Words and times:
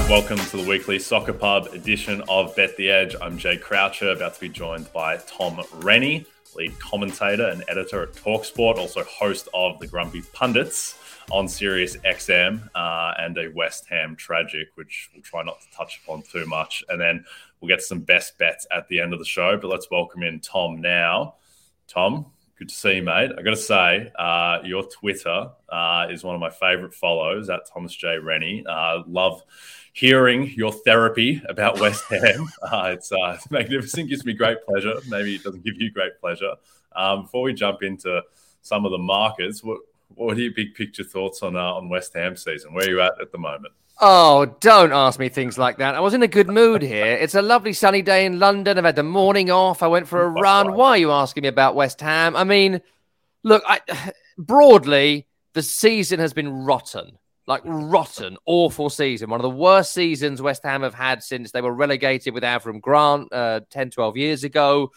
Right, 0.00 0.10
welcome 0.10 0.38
to 0.38 0.56
the 0.56 0.68
weekly 0.68 0.98
soccer 0.98 1.32
pub 1.32 1.68
edition 1.68 2.20
of 2.28 2.56
Bet 2.56 2.76
the 2.76 2.90
Edge. 2.90 3.14
I'm 3.22 3.38
Jay 3.38 3.56
Croucher, 3.56 4.10
about 4.10 4.34
to 4.34 4.40
be 4.40 4.48
joined 4.48 4.92
by 4.92 5.18
Tom 5.18 5.62
Rennie, 5.74 6.26
lead 6.56 6.76
commentator 6.80 7.46
and 7.46 7.62
editor 7.68 8.02
at 8.02 8.12
Talksport, 8.12 8.76
also 8.76 9.04
host 9.04 9.48
of 9.54 9.78
the 9.78 9.86
Grumpy 9.86 10.22
Pundits 10.32 10.98
on 11.30 11.46
Sirius 11.46 11.96
XM, 11.98 12.68
uh, 12.74 13.14
and 13.18 13.38
a 13.38 13.46
West 13.54 13.86
Ham 13.88 14.16
tragic, 14.16 14.66
which 14.74 15.10
we'll 15.14 15.22
try 15.22 15.44
not 15.44 15.60
to 15.60 15.70
touch 15.70 16.00
upon 16.02 16.22
too 16.22 16.44
much. 16.46 16.82
And 16.88 17.00
then 17.00 17.24
we'll 17.60 17.68
get 17.68 17.80
some 17.80 18.00
best 18.00 18.36
bets 18.36 18.66
at 18.72 18.88
the 18.88 18.98
end 18.98 19.12
of 19.12 19.20
the 19.20 19.24
show. 19.24 19.56
But 19.56 19.68
let's 19.68 19.92
welcome 19.92 20.24
in 20.24 20.40
Tom 20.40 20.80
now. 20.80 21.36
Tom, 21.86 22.32
good 22.58 22.68
to 22.68 22.74
see 22.74 22.96
you, 22.96 23.02
mate. 23.04 23.30
I 23.38 23.42
got 23.42 23.50
to 23.50 23.56
say, 23.56 24.10
uh, 24.18 24.58
your 24.64 24.88
Twitter 24.88 25.50
uh, 25.68 26.08
is 26.10 26.24
one 26.24 26.34
of 26.34 26.40
my 26.40 26.50
favorite 26.50 26.94
follows 26.94 27.48
at 27.48 27.60
Thomas 27.72 27.94
J 27.94 28.18
Rennie. 28.18 28.64
Uh, 28.68 29.02
love 29.06 29.44
hearing 29.94 30.50
your 30.56 30.72
therapy 30.72 31.40
about 31.48 31.80
West 31.80 32.04
Ham. 32.10 32.48
Uh, 32.60 32.90
it's, 32.92 33.10
uh, 33.10 33.36
it's 33.36 33.50
magnificent. 33.50 34.10
Gives 34.10 34.26
me 34.26 34.34
great 34.34 34.58
pleasure. 34.66 34.94
Maybe 35.08 35.36
it 35.36 35.42
doesn't 35.42 35.64
give 35.64 35.80
you 35.80 35.90
great 35.90 36.20
pleasure. 36.20 36.52
Um, 36.94 37.22
before 37.22 37.42
we 37.42 37.54
jump 37.54 37.82
into 37.82 38.20
some 38.60 38.84
of 38.84 38.90
the 38.90 38.98
markets, 38.98 39.64
what 39.64 39.78
what 40.16 40.36
are 40.36 40.40
your 40.40 40.52
big 40.52 40.74
picture 40.74 41.02
thoughts 41.02 41.42
on 41.42 41.56
uh, 41.56 41.60
on 41.60 41.88
West 41.88 42.12
Ham 42.14 42.36
season? 42.36 42.74
Where 42.74 42.86
are 42.86 42.90
you 42.90 43.00
at 43.00 43.20
at 43.20 43.32
the 43.32 43.38
moment? 43.38 43.72
Oh, 44.00 44.46
don't 44.60 44.92
ask 44.92 45.20
me 45.20 45.28
things 45.28 45.56
like 45.56 45.78
that. 45.78 45.94
I 45.94 46.00
was 46.00 46.14
in 46.14 46.22
a 46.22 46.28
good 46.28 46.48
mood 46.48 46.82
here. 46.82 47.16
It's 47.24 47.36
a 47.36 47.42
lovely 47.42 47.72
sunny 47.72 48.02
day 48.02 48.26
in 48.26 48.40
London. 48.40 48.76
I've 48.76 48.84
had 48.84 48.96
the 48.96 49.04
morning 49.04 49.50
off. 49.50 49.82
I 49.82 49.86
went 49.86 50.08
for 50.08 50.22
a 50.22 50.28
run. 50.28 50.74
Why 50.74 50.90
are 50.90 50.98
you 50.98 51.12
asking 51.12 51.42
me 51.42 51.48
about 51.48 51.76
West 51.76 52.00
Ham? 52.00 52.34
I 52.34 52.44
mean, 52.44 52.80
look, 53.44 53.62
I, 53.66 53.80
broadly, 54.38 55.26
the 55.52 55.62
season 55.62 56.18
has 56.18 56.32
been 56.32 56.64
rotten. 56.64 57.18
Like 57.46 57.62
rotten, 57.64 58.38
awful 58.46 58.88
season. 58.88 59.28
One 59.28 59.40
of 59.40 59.42
the 59.42 59.50
worst 59.50 59.92
seasons 59.92 60.40
West 60.40 60.62
Ham 60.64 60.82
have 60.82 60.94
had 60.94 61.22
since 61.22 61.50
they 61.50 61.60
were 61.60 61.74
relegated 61.74 62.32
with 62.32 62.42
Avram 62.42 62.80
Grant 62.80 63.30
uh, 63.32 63.60
10, 63.70 63.90
12 63.90 64.16
years 64.16 64.44
ago. 64.44 64.90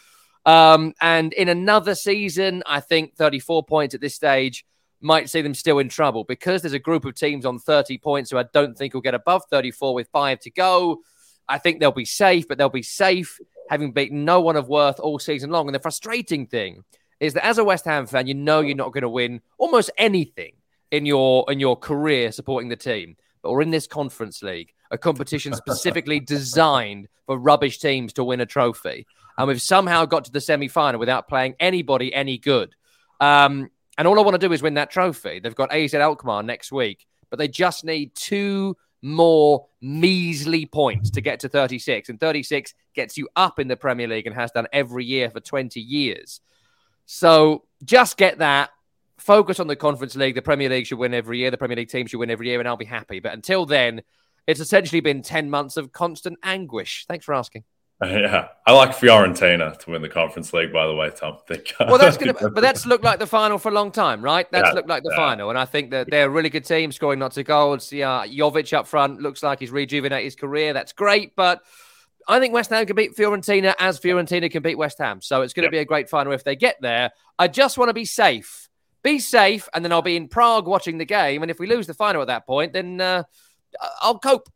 Um, 0.46 0.94
and 1.00 1.34
in 1.34 1.50
another 1.50 1.94
season, 1.94 2.62
I 2.64 2.80
think 2.80 3.16
34 3.16 3.64
points 3.64 3.94
at 3.94 4.00
this 4.00 4.14
stage 4.14 4.64
might 5.00 5.28
see 5.28 5.42
them 5.42 5.54
still 5.54 5.78
in 5.78 5.88
trouble 5.88 6.24
because 6.24 6.62
there's 6.62 6.72
a 6.72 6.78
group 6.78 7.04
of 7.04 7.14
teams 7.14 7.44
on 7.44 7.58
30 7.58 7.98
points 7.98 8.30
who 8.30 8.38
I 8.38 8.44
don't 8.52 8.76
think 8.76 8.94
will 8.94 9.00
get 9.00 9.14
above 9.14 9.42
34 9.50 9.94
with 9.94 10.08
five 10.08 10.40
to 10.40 10.50
go. 10.50 11.02
I 11.48 11.58
think 11.58 11.80
they'll 11.80 11.92
be 11.92 12.04
safe, 12.04 12.48
but 12.48 12.58
they'll 12.58 12.68
be 12.68 12.82
safe 12.82 13.38
having 13.68 13.92
beaten 13.92 14.24
no 14.24 14.40
one 14.40 14.56
of 14.56 14.68
worth 14.68 14.98
all 15.00 15.18
season 15.18 15.50
long. 15.50 15.68
And 15.68 15.74
the 15.74 15.80
frustrating 15.80 16.46
thing 16.46 16.84
is 17.20 17.34
that 17.34 17.44
as 17.44 17.58
a 17.58 17.64
West 17.64 17.84
Ham 17.84 18.06
fan, 18.06 18.26
you 18.26 18.34
know 18.34 18.60
you're 18.60 18.76
not 18.76 18.92
going 18.92 19.02
to 19.02 19.08
win 19.08 19.40
almost 19.58 19.90
anything 19.98 20.52
in 20.90 21.06
your 21.06 21.44
in 21.50 21.60
your 21.60 21.76
career 21.76 22.32
supporting 22.32 22.68
the 22.68 22.76
team. 22.76 23.16
But 23.42 23.52
we're 23.52 23.62
in 23.62 23.70
this 23.70 23.86
conference 23.86 24.42
league, 24.42 24.72
a 24.90 24.98
competition 24.98 25.52
specifically 25.54 26.20
designed 26.20 27.08
for 27.26 27.38
rubbish 27.38 27.78
teams 27.78 28.12
to 28.14 28.24
win 28.24 28.40
a 28.40 28.46
trophy. 28.46 29.06
And 29.36 29.46
we've 29.46 29.62
somehow 29.62 30.04
got 30.04 30.24
to 30.24 30.32
the 30.32 30.40
semi-final 30.40 30.98
without 30.98 31.28
playing 31.28 31.54
anybody 31.60 32.12
any 32.12 32.38
good. 32.38 32.74
Um, 33.20 33.70
and 33.96 34.08
all 34.08 34.18
I 34.18 34.22
want 34.22 34.34
to 34.34 34.46
do 34.46 34.52
is 34.52 34.62
win 34.62 34.74
that 34.74 34.90
trophy. 34.90 35.38
They've 35.38 35.54
got 35.54 35.72
AZ 35.72 35.94
Alkmaar 35.94 36.42
next 36.42 36.72
week, 36.72 37.06
but 37.30 37.38
they 37.38 37.46
just 37.46 37.84
need 37.84 38.14
two 38.14 38.76
more 39.02 39.66
measly 39.80 40.66
points 40.66 41.10
to 41.10 41.20
get 41.20 41.40
to 41.40 41.48
36. 41.48 42.08
And 42.08 42.18
36 42.18 42.74
gets 42.94 43.16
you 43.16 43.28
up 43.36 43.58
in 43.58 43.68
the 43.68 43.76
Premier 43.76 44.08
League 44.08 44.26
and 44.26 44.34
has 44.34 44.50
done 44.50 44.66
every 44.72 45.04
year 45.04 45.30
for 45.30 45.40
20 45.40 45.80
years. 45.80 46.40
So 47.06 47.64
just 47.84 48.16
get 48.16 48.38
that. 48.38 48.70
Focus 49.18 49.60
on 49.60 49.66
the 49.66 49.76
Conference 49.76 50.16
League. 50.16 50.34
The 50.34 50.42
Premier 50.42 50.68
League 50.68 50.86
should 50.86 50.98
win 50.98 51.14
every 51.14 51.38
year. 51.38 51.50
The 51.50 51.58
Premier 51.58 51.76
League 51.76 51.90
team 51.90 52.06
should 52.06 52.18
win 52.18 52.30
every 52.30 52.48
year, 52.48 52.58
and 52.58 52.68
I'll 52.68 52.76
be 52.76 52.84
happy. 52.84 53.20
But 53.20 53.32
until 53.32 53.66
then, 53.66 54.02
it's 54.46 54.60
essentially 54.60 55.00
been 55.00 55.22
10 55.22 55.50
months 55.50 55.76
of 55.76 55.92
constant 55.92 56.38
anguish. 56.42 57.04
Thanks 57.06 57.24
for 57.24 57.34
asking. 57.34 57.64
Yeah, 58.00 58.46
I 58.64 58.72
like 58.74 58.90
Fiorentina 58.90 59.76
to 59.76 59.90
win 59.90 60.02
the 60.02 60.08
Conference 60.08 60.52
League. 60.52 60.72
By 60.72 60.86
the 60.86 60.94
way, 60.94 61.10
Tom. 61.10 61.38
Uh, 61.50 61.86
well, 61.88 61.98
that's 61.98 62.16
gonna, 62.16 62.32
but 62.54 62.60
that's 62.60 62.86
looked 62.86 63.02
like 63.02 63.18
the 63.18 63.26
final 63.26 63.58
for 63.58 63.70
a 63.70 63.72
long 63.72 63.90
time, 63.90 64.22
right? 64.22 64.48
That's 64.52 64.68
yeah, 64.68 64.72
looked 64.72 64.88
like 64.88 65.02
the 65.02 65.10
yeah. 65.10 65.16
final, 65.16 65.50
and 65.50 65.58
I 65.58 65.64
think 65.64 65.90
that 65.90 66.08
they're 66.08 66.26
a 66.26 66.30
really 66.30 66.48
good 66.48 66.64
team, 66.64 66.92
scoring 66.92 67.18
lots 67.18 67.38
of 67.38 67.46
goals. 67.46 67.92
Yeah, 67.92 68.24
Jovic 68.24 68.72
up 68.72 68.86
front 68.86 69.20
looks 69.20 69.42
like 69.42 69.58
he's 69.58 69.72
rejuvenated 69.72 70.24
his 70.24 70.36
career. 70.36 70.72
That's 70.72 70.92
great, 70.92 71.34
but 71.34 71.62
I 72.28 72.38
think 72.38 72.52
West 72.52 72.70
Ham 72.70 72.84
can 72.84 72.94
beat 72.94 73.16
Fiorentina 73.16 73.74
as 73.78 73.98
Fiorentina 73.98 74.50
can 74.50 74.62
beat 74.62 74.76
West 74.76 74.98
Ham. 74.98 75.20
So 75.22 75.42
it's 75.42 75.54
going 75.54 75.64
to 75.64 75.70
be 75.70 75.78
a 75.78 75.84
great 75.84 76.10
final 76.10 76.32
if 76.34 76.44
they 76.44 76.56
get 76.56 76.76
there. 76.80 77.10
I 77.38 77.48
just 77.48 77.78
want 77.78 77.88
to 77.88 77.94
be 77.94 78.04
safe. 78.04 78.67
Be 79.02 79.18
safe, 79.18 79.68
and 79.72 79.84
then 79.84 79.92
I'll 79.92 80.02
be 80.02 80.16
in 80.16 80.28
Prague 80.28 80.66
watching 80.66 80.98
the 80.98 81.04
game. 81.04 81.42
And 81.42 81.50
if 81.50 81.58
we 81.58 81.66
lose 81.66 81.86
the 81.86 81.94
final 81.94 82.20
at 82.20 82.28
that 82.28 82.46
point, 82.46 82.72
then 82.72 83.00
uh, 83.00 83.22
I'll 84.00 84.18
cope. 84.18 84.48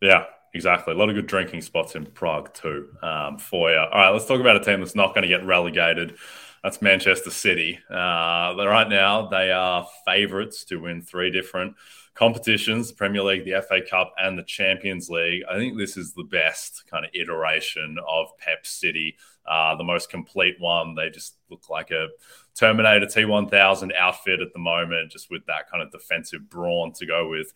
Yeah, 0.00 0.24
Exactly. 0.56 0.94
A 0.94 0.96
lot 0.96 1.10
of 1.10 1.14
good 1.14 1.26
drinking 1.26 1.60
spots 1.60 1.94
in 1.94 2.06
Prague 2.06 2.52
too 2.54 2.88
um, 3.02 3.36
for 3.36 3.70
you. 3.70 3.76
All 3.76 3.90
right, 3.90 4.08
let's 4.08 4.24
talk 4.24 4.40
about 4.40 4.56
a 4.56 4.64
team 4.64 4.80
that's 4.80 4.94
not 4.94 5.14
going 5.14 5.20
to 5.20 5.28
get 5.28 5.44
relegated. 5.44 6.16
That's 6.62 6.80
Manchester 6.80 7.30
City. 7.30 7.78
Uh, 7.90 8.54
right 8.56 8.88
now, 8.88 9.26
they 9.26 9.50
are 9.52 9.86
favourites 10.06 10.64
to 10.64 10.78
win 10.78 11.02
three 11.02 11.30
different 11.30 11.74
competitions 12.16 12.88
the 12.88 12.94
Premier 12.94 13.22
League, 13.22 13.44
the 13.44 13.62
FA 13.62 13.80
Cup, 13.88 14.12
and 14.18 14.38
the 14.38 14.42
Champions 14.42 15.08
League. 15.10 15.42
I 15.48 15.56
think 15.56 15.76
this 15.76 15.96
is 15.96 16.12
the 16.12 16.24
best 16.24 16.84
kind 16.90 17.04
of 17.04 17.10
iteration 17.14 17.98
of 18.08 18.36
Pep 18.38 18.66
City, 18.66 19.16
uh, 19.46 19.76
the 19.76 19.84
most 19.84 20.10
complete 20.10 20.56
one. 20.58 20.94
They 20.94 21.10
just 21.10 21.36
look 21.50 21.68
like 21.68 21.90
a 21.90 22.08
Terminator 22.54 23.06
T1000 23.06 23.94
outfit 23.94 24.40
at 24.40 24.52
the 24.52 24.58
moment, 24.58 25.12
just 25.12 25.30
with 25.30 25.44
that 25.46 25.70
kind 25.70 25.82
of 25.82 25.92
defensive 25.92 26.48
brawn 26.48 26.92
to 26.94 27.06
go 27.06 27.28
with 27.28 27.52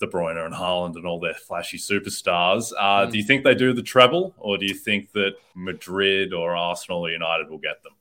De 0.00 0.06
Bruyne 0.06 0.44
and 0.44 0.54
Haaland 0.54 0.96
and 0.96 1.06
all 1.06 1.20
their 1.20 1.34
flashy 1.34 1.78
superstars. 1.78 2.72
Uh, 2.78 3.06
mm. 3.06 3.12
Do 3.12 3.18
you 3.18 3.24
think 3.24 3.44
they 3.44 3.54
do 3.54 3.72
the 3.72 3.82
treble, 3.82 4.34
or 4.38 4.56
do 4.56 4.64
you 4.64 4.74
think 4.74 5.12
that 5.12 5.34
Madrid 5.54 6.32
or 6.32 6.56
Arsenal 6.56 7.06
or 7.06 7.10
United 7.10 7.50
will 7.50 7.58
get 7.58 7.82
them? 7.82 7.92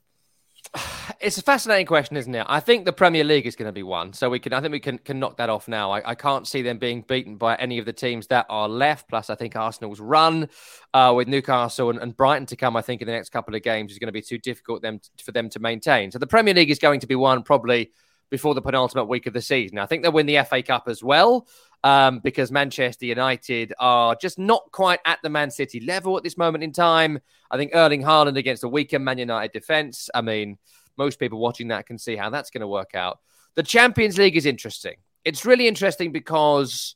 It's 1.20 1.38
a 1.38 1.42
fascinating 1.42 1.86
question, 1.86 2.16
isn't 2.18 2.34
it? 2.34 2.46
I 2.48 2.60
think 2.60 2.86
the 2.86 2.94
Premier 2.94 3.24
League 3.24 3.46
is 3.46 3.56
going 3.56 3.68
to 3.68 3.74
be 3.74 3.84
one, 3.84 4.14
so 4.14 4.30
we 4.30 4.40
can. 4.40 4.54
I 4.54 4.62
think 4.62 4.72
we 4.72 4.80
can 4.80 4.98
can 5.00 5.20
knock 5.20 5.38
that 5.38 5.50
off 5.50 5.68
now. 5.68 5.92
I, 5.92 6.12
I 6.12 6.16
can't 6.16 6.48
see 6.48 6.62
them 6.62 6.78
being 6.78 7.02
beaten 7.02 7.38
by 7.38 7.56
any 7.56 7.80
of 7.80 7.86
the 7.86 7.94
teams 7.94 8.28
that 8.28 8.46
are 8.50 8.70
left. 8.70 9.10
Plus, 9.10 9.30
I 9.30 9.36
think 9.36 9.56
Arsenal's 9.56 10.00
run 10.00 10.50
uh, 10.94 11.14
with 11.16 11.28
Newcastle 11.28 11.90
and, 11.90 12.00
and, 12.00 12.16
Brighton 12.16 12.46
to 12.48 12.56
come, 12.56 12.76
I 12.76 12.82
think 12.82 13.02
in 13.02 13.08
the 13.08 13.14
next 13.14 13.30
couple 13.30 13.56
of 13.56 13.64
games 13.64 13.92
is 13.92 14.00
going 14.00 14.08
to 14.08 14.14
be 14.14 14.22
too 14.22 14.38
difficult 14.38 14.82
them 14.82 15.00
for 15.24 15.32
them 15.32 15.50
to 15.50 15.60
maintain. 15.60 16.12
So 16.12 16.20
the 16.20 16.28
Premier 16.28 16.54
League 16.54 16.72
is 16.72 16.80
going 16.80 17.00
to 17.00 17.08
be 17.08 17.16
one 17.16 17.44
probably 17.44 17.92
before 18.30 18.54
the 18.54 18.62
penultimate 18.62 19.08
week 19.08 19.26
of 19.26 19.34
the 19.34 19.42
season. 19.42 19.80
I 19.80 19.86
think 19.86 20.04
they'll 20.04 20.12
win 20.12 20.26
the 20.26 20.44
FA 20.44 20.62
Cup 20.62 20.88
as 20.88 21.04
well 21.04 21.48
um, 21.84 22.20
because 22.20 22.52
Manchester 22.52 23.06
United 23.06 23.74
are 23.80 24.16
just 24.16 24.40
not 24.40 24.72
quite 24.72 25.00
at 25.06 25.20
the 25.22 25.30
Man 25.30 25.52
City 25.52 25.80
level 25.80 26.18
at 26.18 26.24
this 26.24 26.38
moment 26.38 26.64
in 26.64 26.72
time. 26.72 27.20
I 27.52 27.58
think 27.58 27.72
Erling 27.74 28.04
Haaland 28.04 28.38
against 28.38 28.64
a 28.64 28.68
weaker 28.68 29.00
Man 29.00 29.18
United 29.18 29.52
defense. 29.52 30.10
I 30.14 30.22
mean, 30.22 30.58
most 30.98 31.20
people 31.20 31.40
watching 31.40 31.70
that 31.70 31.86
can 31.86 31.98
see 31.98 32.16
how 32.16 32.30
that's 32.30 32.50
going 32.50 32.62
to 32.62 32.68
work 32.68 32.96
out. 32.96 33.20
The 33.56 33.64
Champions 33.64 34.18
League 34.18 34.36
is 34.36 34.46
interesting. 34.46 34.96
It's 35.24 35.46
really 35.46 35.68
interesting 35.68 36.12
because 36.12 36.96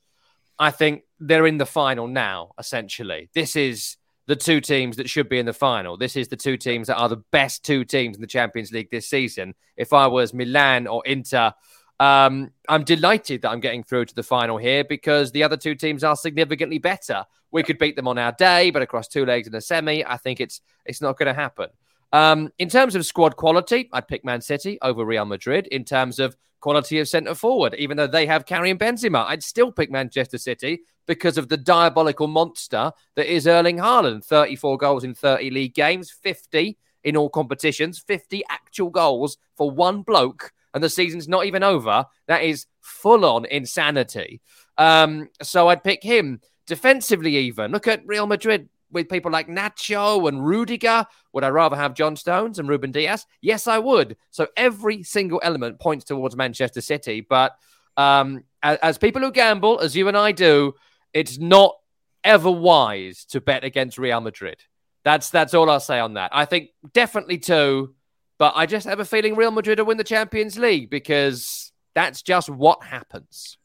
I 0.59 0.71
think 0.71 1.03
they're 1.19 1.47
in 1.47 1.57
the 1.57 1.65
final 1.65 2.07
now, 2.07 2.51
essentially. 2.59 3.29
This 3.33 3.55
is 3.55 3.97
the 4.27 4.35
two 4.35 4.61
teams 4.61 4.97
that 4.97 5.09
should 5.09 5.27
be 5.27 5.39
in 5.39 5.45
the 5.45 5.53
final. 5.53 5.97
This 5.97 6.15
is 6.15 6.27
the 6.27 6.37
two 6.37 6.57
teams 6.57 6.87
that 6.87 6.97
are 6.97 7.09
the 7.09 7.23
best 7.31 7.65
two 7.65 7.83
teams 7.83 8.15
in 8.15 8.21
the 8.21 8.27
Champions 8.27 8.71
League 8.71 8.91
this 8.91 9.09
season. 9.09 9.55
If 9.75 9.91
I 9.91 10.07
was 10.07 10.33
Milan 10.33 10.87
or 10.87 11.05
Inter, 11.05 11.53
um, 12.01 12.49
I'm 12.67 12.83
delighted 12.83 13.43
that 13.43 13.51
I'm 13.51 13.59
getting 13.59 13.83
through 13.83 14.05
to 14.05 14.15
the 14.15 14.23
final 14.23 14.57
here 14.57 14.83
because 14.83 15.31
the 15.31 15.43
other 15.43 15.55
two 15.55 15.75
teams 15.75 16.03
are 16.03 16.15
significantly 16.15 16.79
better. 16.79 17.23
We 17.51 17.61
could 17.61 17.77
beat 17.77 17.95
them 17.95 18.07
on 18.07 18.17
our 18.17 18.31
day, 18.31 18.71
but 18.71 18.81
across 18.81 19.07
two 19.07 19.23
legs 19.23 19.47
in 19.47 19.53
a 19.53 19.61
semi, 19.61 20.03
I 20.03 20.17
think 20.17 20.41
it's 20.41 20.61
it's 20.83 20.99
not 20.99 21.15
going 21.15 21.27
to 21.27 21.39
happen. 21.39 21.67
Um, 22.11 22.51
in 22.57 22.69
terms 22.69 22.95
of 22.95 23.05
squad 23.05 23.35
quality, 23.35 23.87
I'd 23.93 24.07
pick 24.07 24.25
Man 24.25 24.41
City 24.41 24.79
over 24.81 25.05
Real 25.05 25.25
Madrid. 25.25 25.67
In 25.67 25.83
terms 25.83 26.17
of 26.17 26.35
quality 26.59 26.97
of 26.97 27.07
centre 27.07 27.35
forward, 27.35 27.75
even 27.77 27.97
though 27.97 28.07
they 28.07 28.25
have 28.25 28.47
Karim 28.47 28.79
Benzema, 28.79 29.23
I'd 29.27 29.43
still 29.43 29.71
pick 29.71 29.91
Manchester 29.91 30.39
City 30.39 30.81
because 31.05 31.37
of 31.37 31.49
the 31.49 31.57
diabolical 31.57 32.27
monster 32.27 32.91
that 33.15 33.31
is 33.31 33.45
Erling 33.45 33.77
Haaland. 33.77 34.25
34 34.25 34.77
goals 34.77 35.03
in 35.03 35.13
30 35.13 35.51
league 35.51 35.75
games, 35.75 36.09
50 36.09 36.79
in 37.03 37.15
all 37.15 37.29
competitions, 37.29 37.99
50 37.99 38.43
actual 38.49 38.89
goals 38.89 39.37
for 39.55 39.69
one 39.69 40.01
bloke 40.01 40.51
and 40.73 40.83
the 40.83 40.89
season's 40.89 41.27
not 41.27 41.45
even 41.45 41.63
over. 41.63 42.05
That 42.27 42.43
is 42.43 42.65
full 42.81 43.25
on 43.25 43.45
insanity. 43.45 44.41
Um, 44.77 45.29
so 45.41 45.67
I'd 45.67 45.83
pick 45.83 46.03
him 46.03 46.41
defensively. 46.67 47.35
Even 47.37 47.71
look 47.71 47.87
at 47.87 48.05
Real 48.05 48.27
Madrid 48.27 48.69
with 48.91 49.09
people 49.09 49.31
like 49.31 49.47
Nacho 49.47 50.27
and 50.27 50.45
Rudiger. 50.45 51.05
Would 51.33 51.43
I 51.43 51.49
rather 51.49 51.75
have 51.75 51.93
John 51.93 52.15
Stones 52.15 52.59
and 52.59 52.67
Ruben 52.67 52.91
Dias? 52.91 53.25
Yes, 53.41 53.67
I 53.67 53.79
would. 53.79 54.17
So 54.29 54.47
every 54.57 55.03
single 55.03 55.39
element 55.43 55.79
points 55.79 56.05
towards 56.05 56.35
Manchester 56.35 56.81
City. 56.81 57.21
But 57.21 57.55
um, 57.97 58.43
as, 58.63 58.77
as 58.79 58.97
people 58.97 59.21
who 59.21 59.31
gamble, 59.31 59.79
as 59.79 59.95
you 59.95 60.07
and 60.07 60.17
I 60.17 60.31
do, 60.31 60.73
it's 61.13 61.37
not 61.37 61.75
ever 62.23 62.51
wise 62.51 63.25
to 63.25 63.41
bet 63.41 63.63
against 63.63 63.97
Real 63.97 64.21
Madrid. 64.21 64.57
That's 65.03 65.29
that's 65.29 65.53
all 65.53 65.69
I'll 65.69 65.79
say 65.79 65.99
on 65.99 66.13
that. 66.13 66.29
I 66.33 66.45
think 66.45 66.69
definitely 66.93 67.39
two, 67.39 67.95
but 68.41 68.53
I 68.55 68.65
just 68.65 68.87
have 68.87 68.99
a 68.99 69.05
feeling 69.05 69.35
Real 69.35 69.51
Madrid 69.51 69.77
will 69.77 69.85
win 69.85 69.97
the 69.97 70.03
Champions 70.03 70.57
League 70.57 70.89
because 70.89 71.71
that's 71.93 72.23
just 72.23 72.49
what 72.49 72.83
happens. 72.83 73.59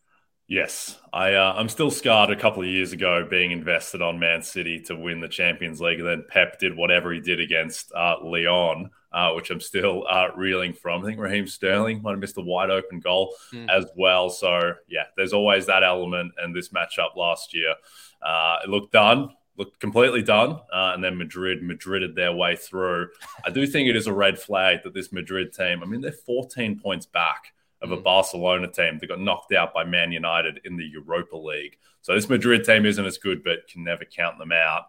Yes, 0.49 0.99
I 1.15 1.33
uh, 1.33 1.55
I'm 1.57 1.71
still 1.71 1.91
scarred. 1.91 2.29
A 2.29 2.37
couple 2.37 2.63
of 2.63 2.69
years 2.69 2.93
ago, 2.93 3.27
being 3.29 3.53
invested 3.53 4.03
on 4.03 4.19
Man 4.19 4.43
City 4.43 4.79
to 4.81 4.95
win 4.95 5.23
the 5.23 5.29
Champions 5.29 5.81
League, 5.81 6.01
and 6.01 6.07
then 6.07 6.27
Pep 6.29 6.61
did 6.61 6.77
whatever 6.77 7.11
he 7.11 7.21
did 7.21 7.41
against 7.41 7.91
uh, 7.95 8.17
Lyon, 8.23 8.91
uh, 9.13 9.33
which 9.33 9.51
I'm 9.51 9.63
still 9.63 10.05
uh, 10.11 10.29
reeling 10.37 10.75
from. 10.75 11.03
I 11.03 11.07
think 11.07 11.21
Raheem 11.21 11.47
Sterling 11.47 12.03
might 12.03 12.11
have 12.11 12.21
missed 12.21 12.37
a 12.37 12.43
wide 12.43 12.69
open 12.69 13.01
goal 13.01 13.35
mm. 13.55 13.67
as 13.71 13.87
well. 13.97 14.29
So 14.29 14.75
yeah, 14.89 15.05
there's 15.17 15.33
always 15.33 15.65
that 15.67 15.85
element. 15.85 16.33
And 16.37 16.55
this 16.55 16.69
matchup 16.69 17.17
last 17.17 17.55
year, 17.55 17.77
uh, 18.21 18.59
it 18.63 18.69
looked 18.69 18.93
done 18.93 19.31
looked 19.59 19.81
completely 19.81 20.23
done. 20.23 20.53
Uh, 20.73 20.93
and 20.95 21.03
then 21.03 21.17
Madrid 21.17 21.63
Madrided 21.63 22.15
their 22.15 22.33
way 22.33 22.57
through. 22.57 23.09
I 23.45 23.51
do 23.51 23.67
think 23.67 23.89
it 23.89 23.97
is 23.97 24.07
a 24.07 24.13
red 24.13 24.39
flag 24.39 24.83
that 24.85 24.95
this 24.95 25.13
Madrid 25.13 25.53
team, 25.53 25.83
I 25.83 25.87
mean, 25.87 26.01
they're 26.01 26.13
14 26.13 26.79
points 26.79 27.07
back 27.07 27.53
of 27.83 27.93
a 27.93 27.97
mm. 27.97 28.05
Barcelona 28.05 28.69
team 28.69 28.99
that 28.99 29.07
got 29.07 29.21
knocked 29.21 29.53
out 29.53 29.75
by 29.75 29.85
Man 29.85 30.13
United 30.13 30.61
in 30.65 30.77
the 30.77 30.87
Europa 30.87 31.37
League. 31.37 31.79
So 32.03 32.15
this 32.15 32.29
Madrid 32.29 32.65
team 32.65 32.87
isn't 32.87 33.05
as 33.05 33.19
good, 33.19 33.43
but 33.43 33.69
can 33.69 33.85
never 33.85 34.05
count 34.05 34.39
them 34.39 34.53
out. 34.53 34.85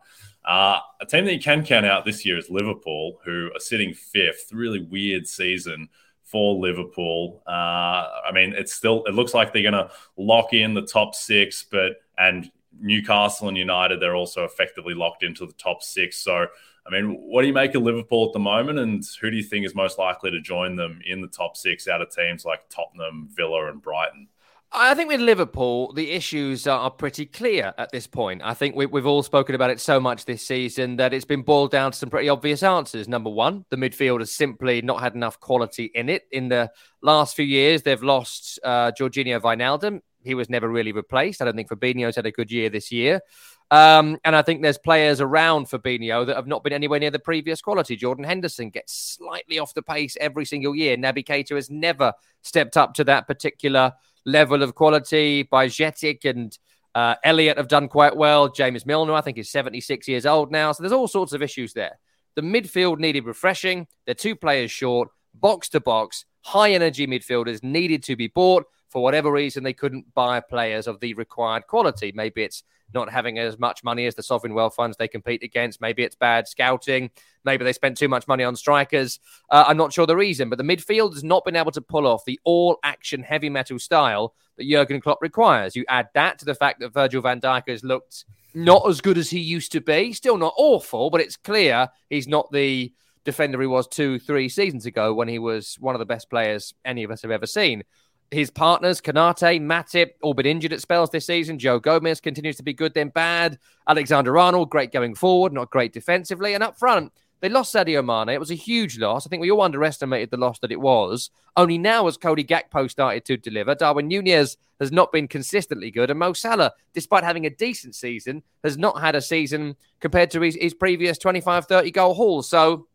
Uh, 0.46 0.80
a 1.02 1.06
team 1.06 1.26
that 1.26 1.34
you 1.34 1.42
can 1.42 1.66
count 1.66 1.86
out 1.86 2.06
this 2.06 2.26
year 2.26 2.38
is 2.38 2.50
Liverpool, 2.50 3.20
who 3.26 3.50
are 3.54 3.60
sitting 3.60 3.94
fifth. 3.94 4.54
Really 4.54 4.82
weird 4.82 5.28
season 5.28 5.90
for 6.24 6.56
Liverpool. 6.56 7.42
Uh, 7.48 8.08
I 8.28 8.32
mean, 8.34 8.54
it's 8.54 8.74
still 8.74 9.04
it 9.06 9.14
looks 9.14 9.34
like 9.34 9.52
they're 9.52 9.62
going 9.62 9.74
to 9.74 9.90
lock 10.16 10.54
in 10.54 10.74
the 10.74 10.84
top 10.84 11.16
six, 11.16 11.66
but 11.70 11.94
and 12.18 12.50
Newcastle 12.80 13.48
and 13.48 13.58
United, 13.58 14.00
they're 14.00 14.16
also 14.16 14.44
effectively 14.44 14.94
locked 14.94 15.24
into 15.24 15.46
the 15.46 15.54
top 15.54 15.84
six. 15.84 16.18
So, 16.18 16.48
I 16.86 16.90
mean, 16.90 17.16
what 17.20 17.42
do 17.42 17.48
you 17.48 17.54
make 17.54 17.76
of 17.76 17.84
Liverpool 17.84 18.28
at 18.28 18.34
the 18.34 18.40
moment, 18.40 18.80
and 18.80 19.04
who 19.20 19.30
do 19.30 19.38
you 19.38 19.44
think 19.44 19.66
is 19.66 19.76
most 19.76 19.98
likely 19.98 20.32
to 20.32 20.42
join 20.42 20.76
them 20.76 21.00
in 21.06 21.22
the 21.22 21.28
top 21.28 21.58
six 21.58 21.88
out 21.88 22.02
of 22.02 22.14
teams 22.14 22.46
like 22.46 22.70
Tottenham, 22.70 23.30
Villa, 23.36 23.70
and 23.70 23.82
Brighton? 23.82 24.28
I 24.72 24.96
think 24.96 25.10
with 25.10 25.22
Liverpool, 25.22 25.94
the 25.94 26.12
issues 26.12 26.68
are 26.68 26.92
pretty 26.92 27.26
clear 27.26 27.74
at 27.78 27.92
this 27.92 28.06
point. 28.06 28.42
I 28.44 28.54
think 28.54 28.76
we, 28.76 28.86
have 28.86 29.06
all 29.06 29.24
spoken 29.24 29.56
about 29.56 29.70
it 29.70 29.80
so 29.80 30.00
much 30.00 30.26
this 30.26 30.46
season 30.46 30.98
that 30.98 31.14
it's 31.14 31.26
been 31.26 31.42
boiled 31.42 31.72
down 31.72 31.94
to 31.94 31.98
some 31.98 32.10
pretty 32.10 32.28
obvious 32.28 32.64
answers. 32.64 33.08
Number 33.08 33.30
one, 33.30 33.66
the 33.70 33.78
midfield 33.78 34.20
has 34.20 34.34
simply 34.34 34.82
not 34.82 35.00
had 35.00 35.16
enough 35.16 35.40
quality 35.40 35.86
in 35.96 36.10
it. 36.10 36.24
In 36.32 36.50
the 36.50 36.70
last 37.02 37.36
few 37.36 37.46
years, 37.46 37.84
they've 37.84 38.04
lost 38.04 38.60
uh, 38.64 38.92
Georginio 38.92 39.40
Wijnaldum 39.40 40.02
he 40.24 40.36
was 40.36 40.50
never 40.50 40.68
really 40.68 40.92
replaced. 40.92 41.42
I 41.42 41.46
don't 41.46 41.56
think 41.56 41.70
Fabinho's 41.70 42.16
had 42.16 42.26
a 42.26 42.32
good 42.32 42.52
year 42.52 42.70
this 42.70 42.92
year. 42.92 43.22
Um, 43.70 44.18
and 44.24 44.36
I 44.36 44.42
think 44.42 44.62
there's 44.62 44.78
players 44.78 45.20
around 45.20 45.68
Fabinho 45.68 46.26
that 46.26 46.36
have 46.36 46.48
not 46.48 46.64
been 46.64 46.74
anywhere 46.74 47.00
near 47.00 47.12
the 47.12 47.20
previous 47.20 47.62
quality. 47.62 47.96
Jordan 47.96 48.24
Henderson 48.24 48.70
gets 48.70 48.94
slightly 48.94 49.60
off 49.60 49.74
the 49.74 49.82
pace 49.82 50.16
every 50.20 50.46
single 50.46 50.76
year. 50.76 50.96
Naby 50.96 51.26
Keita 51.26 51.56
has 51.56 51.70
never 51.70 52.14
stepped 52.42 52.78
up 52.78 52.94
to 52.96 53.04
that 53.06 53.28
particular 53.28 53.94
level 54.26 54.64
of 54.64 54.76
quality. 54.76 55.44
By 55.44 55.68
Bajcetic 55.68 56.26
and 56.26 56.58
uh, 56.96 57.16
Elliott 57.24 57.58
have 57.58 57.68
done 57.68 57.88
quite 57.90 58.16
well. 58.16 58.50
James 58.50 58.86
Milner, 58.86 59.14
I 59.14 59.22
think, 59.22 59.38
is 59.38 59.52
76 59.52 60.08
years 60.08 60.26
old 60.26 60.52
now. 60.52 60.72
So 60.72 60.84
there's 60.84 60.94
all 60.94 61.08
sorts 61.08 61.34
of 61.34 61.42
issues 61.42 61.74
there. 61.74 62.00
The 62.36 62.42
midfield 62.42 63.00
needed 63.00 63.26
refreshing. 63.26 63.88
They're 64.06 64.16
two 64.16 64.36
players 64.36 64.72
short, 64.72 65.10
box 65.34 65.70
to 65.70 65.80
box. 65.80 66.26
High 66.42 66.72
energy 66.72 67.06
midfielders 67.06 67.64
needed 67.64 68.04
to 68.04 68.16
be 68.16 68.28
bought 68.28 68.66
for 68.90 69.04
whatever 69.04 69.32
reason, 69.32 69.64
they 69.64 69.74
couldn't 69.74 70.14
buy 70.14 70.40
players 70.40 70.88
of 70.88 71.00
the 71.00 71.14
required 71.14 71.68
quality. 71.68 72.12
Maybe 72.14 72.44
it's 72.44 72.64
not 72.94 73.10
having 73.10 73.38
as 73.38 73.60
much 73.60 73.84
money 73.84 74.06
as 74.06 74.16
the 74.16 74.24
sovereign 74.24 74.54
wealth 74.54 74.76
funds 74.76 74.98
they 74.98 75.08
compete 75.08 75.44
against. 75.44 75.82
Maybe 75.82 76.04
it's 76.04 76.16
bad 76.16 76.48
scouting. 76.48 77.10
Maybe 77.44 77.64
they 77.64 77.74
spent 77.74 77.98
too 77.98 78.08
much 78.08 78.28
money 78.28 78.44
on 78.44 78.56
strikers. 78.56 79.20
Uh, 79.50 79.66
I'm 79.68 79.78
not 79.78 79.92
sure 79.92 80.06
the 80.06 80.16
reason, 80.16 80.50
but 80.50 80.58
the 80.58 80.64
midfield 80.64 81.14
has 81.14 81.24
not 81.24 81.44
been 81.44 81.56
able 81.56 81.72
to 81.72 81.82
pull 81.82 82.08
off 82.08 82.26
the 82.26 82.40
all 82.44 82.80
action 82.84 83.24
heavy 83.24 83.50
metal 83.50 83.80
style 83.80 84.34
that 84.58 84.70
Jurgen 84.70 85.02
Klopp 85.02 85.22
requires. 85.22 85.76
You 85.76 85.86
add 85.90 86.10
that 86.14 86.40
to 86.40 86.46
the 86.46 86.56
fact 86.56 86.80
that 86.80 86.94
Virgil 86.94 87.22
van 87.22 87.42
Dijk 87.42 87.68
has 87.68 87.84
looked 87.84 88.26
not 88.54 88.88
as 88.88 89.02
good 89.02 89.18
as 89.18 89.30
he 89.30 89.40
used 89.40 89.72
to 89.74 89.82
be. 89.82 90.14
Still 90.14 90.38
not 90.38 90.54
awful, 90.58 91.10
but 91.10 91.22
it's 91.22 91.38
clear 91.38 91.90
he's 92.10 92.28
not 92.28 92.52
the 92.52 92.94
defender 93.24 93.60
he 93.60 93.68
was 93.68 93.88
two, 93.88 94.18
three 94.20 94.48
seasons 94.48 94.86
ago 94.86 95.14
when 95.14 95.28
he 95.28 95.38
was 95.38 95.76
one 95.82 95.94
of 95.94 96.00
the 96.00 96.06
best 96.06 96.30
players 96.30 96.74
any 96.86 97.04
of 97.04 97.12
us 97.12 97.22
have 97.22 97.32
ever 97.32 97.46
seen. 97.46 97.84
His 98.30 98.52
partners, 98.52 99.00
Konate, 99.00 99.62
Matip, 99.62 100.12
all 100.22 100.34
been 100.34 100.46
injured 100.46 100.74
at 100.74 100.82
spells 100.82 101.10
this 101.10 101.26
season. 101.26 101.58
Joe 101.58 101.80
Gomez 101.80 102.20
continues 102.20 102.58
to 102.58 102.64
be 102.64 102.74
good, 102.74 102.94
then 102.94 103.10
bad. 103.10 103.58
Alexander 103.88 104.38
Arnold, 104.38 104.70
great 104.70 104.92
going 104.92 105.16
forward, 105.16 105.54
not 105.54 105.70
great 105.70 105.94
defensively. 105.94 106.54
And 106.54 106.62
up 106.62 106.78
front, 106.78 107.14
they 107.40 107.50
lost 107.50 107.74
Sadio 107.74 108.04
Mane. 108.04 108.34
It 108.34 108.40
was 108.40 108.52
a 108.52 108.56
huge 108.56 108.98
loss. 108.98 109.26
I 109.26 109.30
think 109.30 109.42
we 109.42 109.52
all 109.52 109.62
underestimated 109.62 110.32
the 110.32 110.38
loss 110.38 110.60
that 110.60 110.72
it 110.72 110.80
was. 110.80 111.30
Only 111.56 111.78
now 111.78 112.06
has 112.06 112.18
Cody 112.18 112.44
Gakpo 112.44 112.90
started 112.90 113.24
to 113.26 113.38
deliver. 113.38 113.76
Darwin 113.76 114.08
Nunez 114.08 114.58
has 114.80 114.92
not 114.92 115.12
been 115.12 115.28
consistently 115.28 115.92
good. 115.92 116.10
And 116.10 116.20
Mo 116.20 116.34
Salah, 116.34 116.74
despite 116.94 117.24
having 117.24 117.46
a 117.46 117.52
decent 117.52 117.96
season, 117.96 118.44
has 118.64 118.78
not 118.78 119.00
had 119.00 119.16
a 119.16 119.22
season 119.22 119.76
compared 120.00 120.32
to 120.32 120.42
his, 120.42 120.56
his 120.56 120.74
previous 120.74 121.18
25, 121.18 121.66
30 121.66 121.92
goal 121.92 122.14
haul. 122.16 122.42
So 122.42 122.88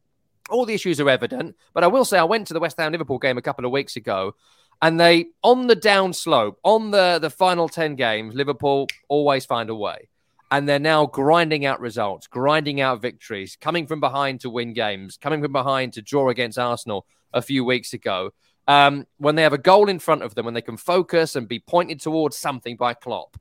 all 0.50 0.66
the 0.66 0.74
issues 0.74 1.00
are 1.00 1.08
evident. 1.08 1.56
But 1.72 1.84
I 1.84 1.86
will 1.86 2.04
say, 2.04 2.18
I 2.18 2.24
went 2.24 2.48
to 2.48 2.54
the 2.54 2.60
West 2.60 2.78
Ham 2.78 2.92
Liverpool 2.92 3.18
game 3.18 3.38
a 3.38 3.42
couple 3.42 3.64
of 3.64 3.70
weeks 3.70 3.96
ago 3.96 4.34
and 4.82 4.98
they, 4.98 5.26
on 5.42 5.68
the 5.68 5.76
down 5.76 6.12
slope, 6.12 6.58
on 6.64 6.90
the, 6.90 7.20
the 7.22 7.30
final 7.30 7.68
10 7.68 7.94
games, 7.94 8.34
Liverpool 8.34 8.88
always 9.08 9.46
find 9.46 9.70
a 9.70 9.74
way. 9.74 10.08
And 10.50 10.68
they're 10.68 10.80
now 10.80 11.06
grinding 11.06 11.64
out 11.64 11.80
results, 11.80 12.26
grinding 12.26 12.80
out 12.80 13.00
victories, 13.00 13.56
coming 13.58 13.86
from 13.86 14.00
behind 14.00 14.40
to 14.40 14.50
win 14.50 14.74
games, 14.74 15.16
coming 15.16 15.40
from 15.40 15.52
behind 15.52 15.92
to 15.94 16.02
draw 16.02 16.28
against 16.30 16.58
Arsenal 16.58 17.06
a 17.32 17.40
few 17.40 17.64
weeks 17.64 17.94
ago. 17.94 18.32
Um, 18.66 19.06
when 19.18 19.36
they 19.36 19.42
have 19.42 19.52
a 19.52 19.58
goal 19.58 19.88
in 19.88 20.00
front 20.00 20.22
of 20.24 20.34
them, 20.34 20.44
when 20.44 20.54
they 20.54 20.60
can 20.60 20.76
focus 20.76 21.36
and 21.36 21.48
be 21.48 21.60
pointed 21.60 22.00
towards 22.00 22.36
something 22.36 22.76
by 22.76 22.92
Klopp, 22.92 23.36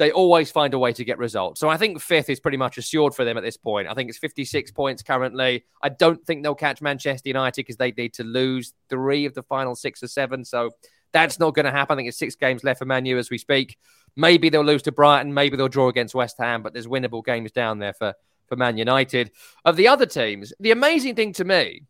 they 0.00 0.10
always 0.10 0.50
find 0.50 0.72
a 0.72 0.78
way 0.78 0.94
to 0.94 1.04
get 1.04 1.18
results. 1.18 1.60
So 1.60 1.68
I 1.68 1.76
think 1.76 2.00
fifth 2.00 2.30
is 2.30 2.40
pretty 2.40 2.56
much 2.56 2.78
assured 2.78 3.14
for 3.14 3.22
them 3.22 3.36
at 3.36 3.42
this 3.42 3.58
point. 3.58 3.86
I 3.86 3.92
think 3.92 4.08
it's 4.08 4.16
56 4.16 4.70
points 4.70 5.02
currently. 5.02 5.66
I 5.82 5.90
don't 5.90 6.24
think 6.24 6.42
they'll 6.42 6.54
catch 6.54 6.80
Manchester 6.80 7.28
United 7.28 7.56
because 7.56 7.76
they 7.76 7.92
need 7.92 8.14
to 8.14 8.24
lose 8.24 8.72
three 8.88 9.26
of 9.26 9.34
the 9.34 9.42
final 9.42 9.76
six 9.76 10.02
or 10.02 10.08
seven. 10.08 10.46
So 10.46 10.70
that's 11.12 11.38
not 11.38 11.54
going 11.54 11.66
to 11.66 11.70
happen. 11.70 11.92
I 11.92 11.96
think 11.98 12.08
it's 12.08 12.16
six 12.16 12.34
games 12.34 12.64
left 12.64 12.78
for 12.78 12.86
Manu 12.86 13.18
as 13.18 13.28
we 13.28 13.36
speak. 13.36 13.76
Maybe 14.16 14.48
they'll 14.48 14.64
lose 14.64 14.80
to 14.84 14.92
Brighton. 14.92 15.34
Maybe 15.34 15.58
they'll 15.58 15.68
draw 15.68 15.88
against 15.88 16.14
West 16.14 16.36
Ham, 16.38 16.62
but 16.62 16.72
there's 16.72 16.86
winnable 16.86 17.22
games 17.22 17.52
down 17.52 17.78
there 17.78 17.92
for, 17.92 18.14
for 18.46 18.56
Man 18.56 18.78
United. 18.78 19.32
Of 19.66 19.76
the 19.76 19.88
other 19.88 20.06
teams, 20.06 20.54
the 20.58 20.70
amazing 20.70 21.14
thing 21.14 21.34
to 21.34 21.44
me 21.44 21.82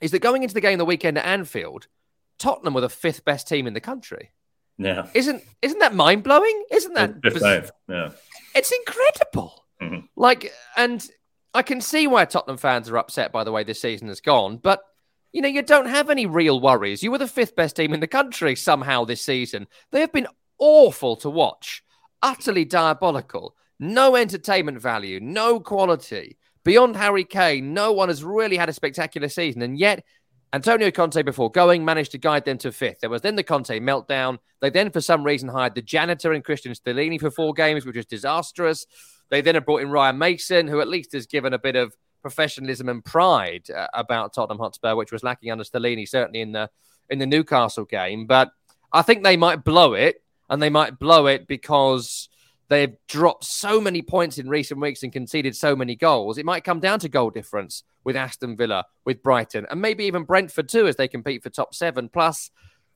is 0.00 0.12
that 0.12 0.20
going 0.20 0.42
into 0.42 0.54
the 0.54 0.62
game 0.62 0.78
the 0.78 0.86
weekend 0.86 1.18
at 1.18 1.26
Anfield, 1.26 1.86
Tottenham 2.38 2.72
were 2.72 2.80
the 2.80 2.88
fifth 2.88 3.26
best 3.26 3.46
team 3.46 3.66
in 3.66 3.74
the 3.74 3.80
country. 3.80 4.30
Yeah. 4.84 5.06
Isn't 5.14 5.42
isn't 5.60 5.78
that 5.78 5.94
mind 5.94 6.22
blowing? 6.22 6.64
Isn't 6.70 6.94
that 6.94 7.20
Yeah. 7.88 8.10
It's 8.54 8.72
incredible. 8.72 9.64
Mm-hmm. 9.80 10.06
Like 10.16 10.52
and 10.76 11.06
I 11.54 11.62
can 11.62 11.80
see 11.80 12.06
why 12.06 12.24
Tottenham 12.24 12.56
fans 12.56 12.88
are 12.88 12.98
upset 12.98 13.32
by 13.32 13.44
the 13.44 13.52
way 13.52 13.64
this 13.64 13.80
season 13.80 14.08
has 14.08 14.20
gone, 14.20 14.56
but 14.56 14.80
you 15.32 15.40
know, 15.40 15.48
you 15.48 15.62
don't 15.62 15.86
have 15.86 16.10
any 16.10 16.26
real 16.26 16.60
worries. 16.60 17.02
You 17.02 17.10
were 17.10 17.18
the 17.18 17.26
fifth 17.26 17.56
best 17.56 17.76
team 17.76 17.94
in 17.94 18.00
the 18.00 18.06
country 18.06 18.54
somehow 18.54 19.04
this 19.04 19.22
season. 19.22 19.66
They 19.90 20.00
have 20.00 20.12
been 20.12 20.28
awful 20.58 21.16
to 21.16 21.30
watch, 21.30 21.82
utterly 22.22 22.64
diabolical. 22.64 23.56
No 23.80 24.14
entertainment 24.14 24.80
value, 24.80 25.20
no 25.20 25.58
quality. 25.58 26.36
Beyond 26.64 26.96
Harry 26.96 27.24
Kane, 27.24 27.74
no 27.74 27.92
one 27.92 28.08
has 28.08 28.22
really 28.22 28.56
had 28.56 28.68
a 28.68 28.74
spectacular 28.74 29.28
season. 29.28 29.62
And 29.62 29.76
yet, 29.76 30.04
Antonio 30.54 30.90
Conte, 30.90 31.22
before 31.22 31.50
going, 31.50 31.84
managed 31.84 32.12
to 32.12 32.18
guide 32.18 32.44
them 32.44 32.58
to 32.58 32.72
fifth. 32.72 33.00
There 33.00 33.08
was 33.08 33.22
then 33.22 33.36
the 33.36 33.42
Conte 33.42 33.80
meltdown. 33.80 34.38
They 34.60 34.68
then, 34.68 34.90
for 34.90 35.00
some 35.00 35.24
reason, 35.24 35.48
hired 35.48 35.74
the 35.74 35.80
janitor 35.80 36.32
and 36.32 36.44
Cristian 36.44 36.78
Stellini 36.78 37.18
for 37.18 37.30
four 37.30 37.54
games, 37.54 37.86
which 37.86 37.96
was 37.96 38.04
disastrous. 38.04 38.86
They 39.30 39.40
then 39.40 39.54
have 39.54 39.64
brought 39.64 39.80
in 39.80 39.90
Ryan 39.90 40.18
Mason, 40.18 40.68
who 40.68 40.80
at 40.80 40.88
least 40.88 41.12
has 41.12 41.26
given 41.26 41.54
a 41.54 41.58
bit 41.58 41.74
of 41.74 41.96
professionalism 42.20 42.90
and 42.90 43.02
pride 43.02 43.70
uh, 43.70 43.86
about 43.94 44.34
Tottenham 44.34 44.58
Hotspur, 44.58 44.94
which 44.94 45.10
was 45.10 45.22
lacking 45.22 45.50
under 45.50 45.64
Stellini, 45.64 46.06
certainly 46.06 46.42
in 46.42 46.52
the 46.52 46.68
in 47.08 47.18
the 47.18 47.26
Newcastle 47.26 47.86
game. 47.86 48.26
But 48.26 48.50
I 48.92 49.00
think 49.00 49.24
they 49.24 49.38
might 49.38 49.64
blow 49.64 49.94
it, 49.94 50.22
and 50.50 50.62
they 50.62 50.70
might 50.70 50.98
blow 50.98 51.26
it 51.28 51.46
because 51.46 52.28
They've 52.72 52.96
dropped 53.06 53.44
so 53.44 53.82
many 53.82 54.00
points 54.00 54.38
in 54.38 54.48
recent 54.48 54.80
weeks 54.80 55.02
and 55.02 55.12
conceded 55.12 55.54
so 55.54 55.76
many 55.76 55.94
goals. 55.94 56.38
It 56.38 56.46
might 56.46 56.64
come 56.64 56.80
down 56.80 57.00
to 57.00 57.08
goal 57.10 57.28
difference 57.28 57.82
with 58.02 58.16
Aston 58.16 58.56
Villa, 58.56 58.86
with 59.04 59.22
Brighton, 59.22 59.66
and 59.70 59.82
maybe 59.82 60.04
even 60.04 60.24
Brentford 60.24 60.70
too, 60.70 60.86
as 60.86 60.96
they 60.96 61.06
compete 61.06 61.42
for 61.42 61.50
top 61.50 61.74
seven. 61.74 62.08
Plus, 62.08 62.50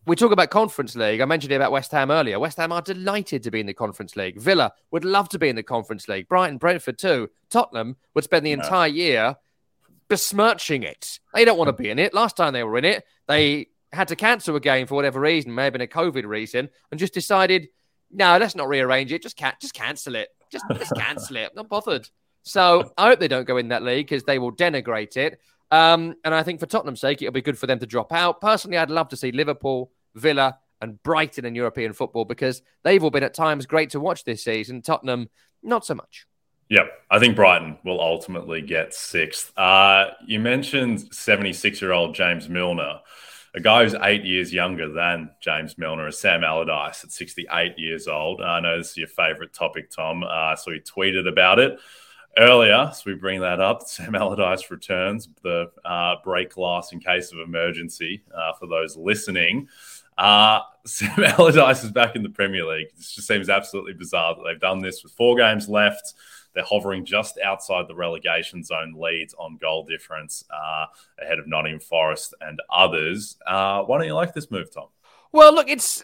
we 0.06 0.16
talk 0.16 0.33
about 0.33 0.49
Conference 0.49 0.97
League. 0.97 1.21
I 1.21 1.26
mentioned 1.26 1.52
it 1.52 1.56
about 1.56 1.73
West 1.73 1.92
Ham 1.92 2.11
earlier. 2.11 2.38
West 2.40 2.56
Ham 2.56 2.73
are 2.73 2.80
delighted 2.80 3.42
to 3.42 3.50
be 3.50 3.61
in 3.61 3.66
the 3.66 3.75
Conference 3.75 4.16
League. 4.16 4.40
Villa 4.40 4.73
would 4.92 5.04
love 5.04 5.28
to 5.28 5.38
be 5.38 5.50
in 5.50 5.56
the 5.56 5.62
Conference 5.62 6.09
League. 6.09 6.26
Brighton, 6.26 6.56
Brentford 6.56 6.99
too. 6.99 7.28
Tottenham 7.50 7.97
would 8.14 8.25
spend 8.25 8.47
the 8.47 8.52
entire 8.52 8.88
year 8.88 9.37
besmirching 10.09 10.85
it. 10.85 11.21
They 11.35 11.45
don't 11.45 11.59
want 11.59 11.68
to 11.68 11.75
be 11.75 11.90
in 11.90 11.99
it. 11.99 12.14
Last 12.14 12.35
time 12.35 12.54
they 12.54 12.64
were 12.64 12.78
in 12.78 12.87
it, 12.87 13.04
they 13.28 13.66
had 13.92 14.09
to 14.09 14.16
cancel 14.16 14.56
a 14.56 14.61
game 14.61 14.87
for 14.87 14.95
whatever 14.95 15.21
reason, 15.21 15.54
may 15.54 15.64
have 15.64 15.75
been 15.75 15.83
a 15.83 15.87
COVID 15.87 16.25
reason, 16.25 16.71
and 16.90 16.99
just 16.99 17.12
decided, 17.12 17.68
no, 18.10 18.38
let's 18.38 18.54
not 18.54 18.68
rearrange 18.68 19.12
it. 19.12 19.22
Just 19.22 19.36
can- 19.36 19.54
just 19.60 19.75
cancel 19.75 20.14
it. 20.14 20.28
Just, 20.50 20.64
just 20.78 20.94
cancel 20.96 21.36
it. 21.36 21.54
Not 21.54 21.68
bothered. 21.68 22.08
So 22.42 22.92
I 22.96 23.08
hope 23.08 23.18
they 23.18 23.28
don't 23.28 23.46
go 23.46 23.56
in 23.56 23.68
that 23.68 23.82
league 23.82 24.06
because 24.06 24.22
they 24.22 24.38
will 24.38 24.52
denigrate 24.52 25.16
it. 25.16 25.40
Um, 25.70 26.14
and 26.25 26.34
I 26.34 26.42
think 26.42 26.60
for 26.60 26.66
Tottenham's 26.66 27.00
sake, 27.00 27.20
it'll 27.20 27.32
be 27.32 27.42
good 27.42 27.58
for 27.58 27.66
them 27.66 27.80
to 27.80 27.86
drop 27.86 28.12
out. 28.12 28.40
Personally, 28.40 28.78
I'd 28.78 28.90
love 28.90 29.08
to 29.08 29.16
see 29.16 29.32
Liverpool, 29.32 29.90
Villa, 30.14 30.58
and 30.80 31.02
Brighton 31.02 31.44
in 31.44 31.54
European 31.54 31.92
football 31.92 32.25
because 32.25 32.62
they've 32.84 33.02
all 33.02 33.10
been 33.10 33.22
at 33.22 33.34
times 33.34 33.66
great 33.66 33.90
to 33.90 34.00
watch 34.00 34.25
this 34.25 34.44
season. 34.44 34.82
Tottenham, 34.82 35.28
not 35.62 35.84
so 35.84 35.94
much. 35.94 36.26
Yep, 36.68 36.90
I 37.10 37.18
think 37.18 37.36
Brighton 37.36 37.78
will 37.84 38.00
ultimately 38.00 38.60
get 38.60 38.92
sixth. 38.92 39.56
Uh, 39.56 40.10
you 40.26 40.40
mentioned 40.40 41.12
76 41.14 41.80
year 41.80 41.92
old 41.92 42.14
James 42.14 42.48
Milner. 42.48 43.00
A 43.56 43.60
guy 43.60 43.82
who's 43.84 43.94
eight 44.02 44.22
years 44.22 44.52
younger 44.52 44.92
than 44.92 45.30
James 45.40 45.78
Milner 45.78 46.08
is 46.08 46.20
Sam 46.20 46.44
Allardyce 46.44 47.02
at 47.04 47.10
68 47.10 47.78
years 47.78 48.06
old. 48.06 48.42
I 48.42 48.60
know 48.60 48.76
this 48.76 48.90
is 48.90 48.96
your 48.98 49.08
favorite 49.08 49.54
topic, 49.54 49.90
Tom. 49.90 50.22
Uh, 50.22 50.54
so 50.56 50.72
he 50.72 50.80
tweeted 50.80 51.26
about 51.26 51.58
it 51.58 51.78
earlier. 52.36 52.90
So 52.92 53.04
we 53.06 53.14
bring 53.14 53.40
that 53.40 53.58
up. 53.58 53.82
Sam 53.88 54.14
Allardyce 54.14 54.70
returns 54.70 55.30
the 55.42 55.70
uh, 55.86 56.16
break 56.22 56.52
glass 56.52 56.92
in 56.92 57.00
case 57.00 57.32
of 57.32 57.38
emergency 57.38 58.22
uh, 58.36 58.52
for 58.52 58.66
those 58.66 58.94
listening. 58.94 59.68
Uh, 60.18 60.60
Sam 60.84 61.25
Allardyce 61.25 61.82
is 61.82 61.92
back 61.92 62.14
in 62.14 62.22
the 62.22 62.28
Premier 62.28 62.66
League. 62.66 62.88
It 62.88 62.98
just 63.00 63.26
seems 63.26 63.48
absolutely 63.48 63.94
bizarre 63.94 64.34
that 64.34 64.42
they've 64.44 64.60
done 64.60 64.80
this 64.80 65.02
with 65.02 65.12
four 65.12 65.34
games 65.34 65.66
left. 65.66 66.12
They're 66.56 66.64
hovering 66.64 67.04
just 67.04 67.38
outside 67.38 67.86
the 67.86 67.94
relegation 67.94 68.64
zone 68.64 68.94
Leeds 68.96 69.34
on 69.38 69.58
goal 69.58 69.84
difference 69.84 70.42
uh, 70.50 70.86
ahead 71.22 71.38
of 71.38 71.46
Nottingham 71.46 71.80
Forest 71.80 72.34
and 72.40 72.60
others. 72.75 73.36
Uh, 73.46 73.82
why 73.82 73.98
don't 73.98 74.06
you 74.06 74.14
like 74.14 74.32
this 74.32 74.50
move, 74.50 74.72
Tom? 74.72 74.86
Well, 75.32 75.54
look, 75.54 75.68
it's 75.68 76.02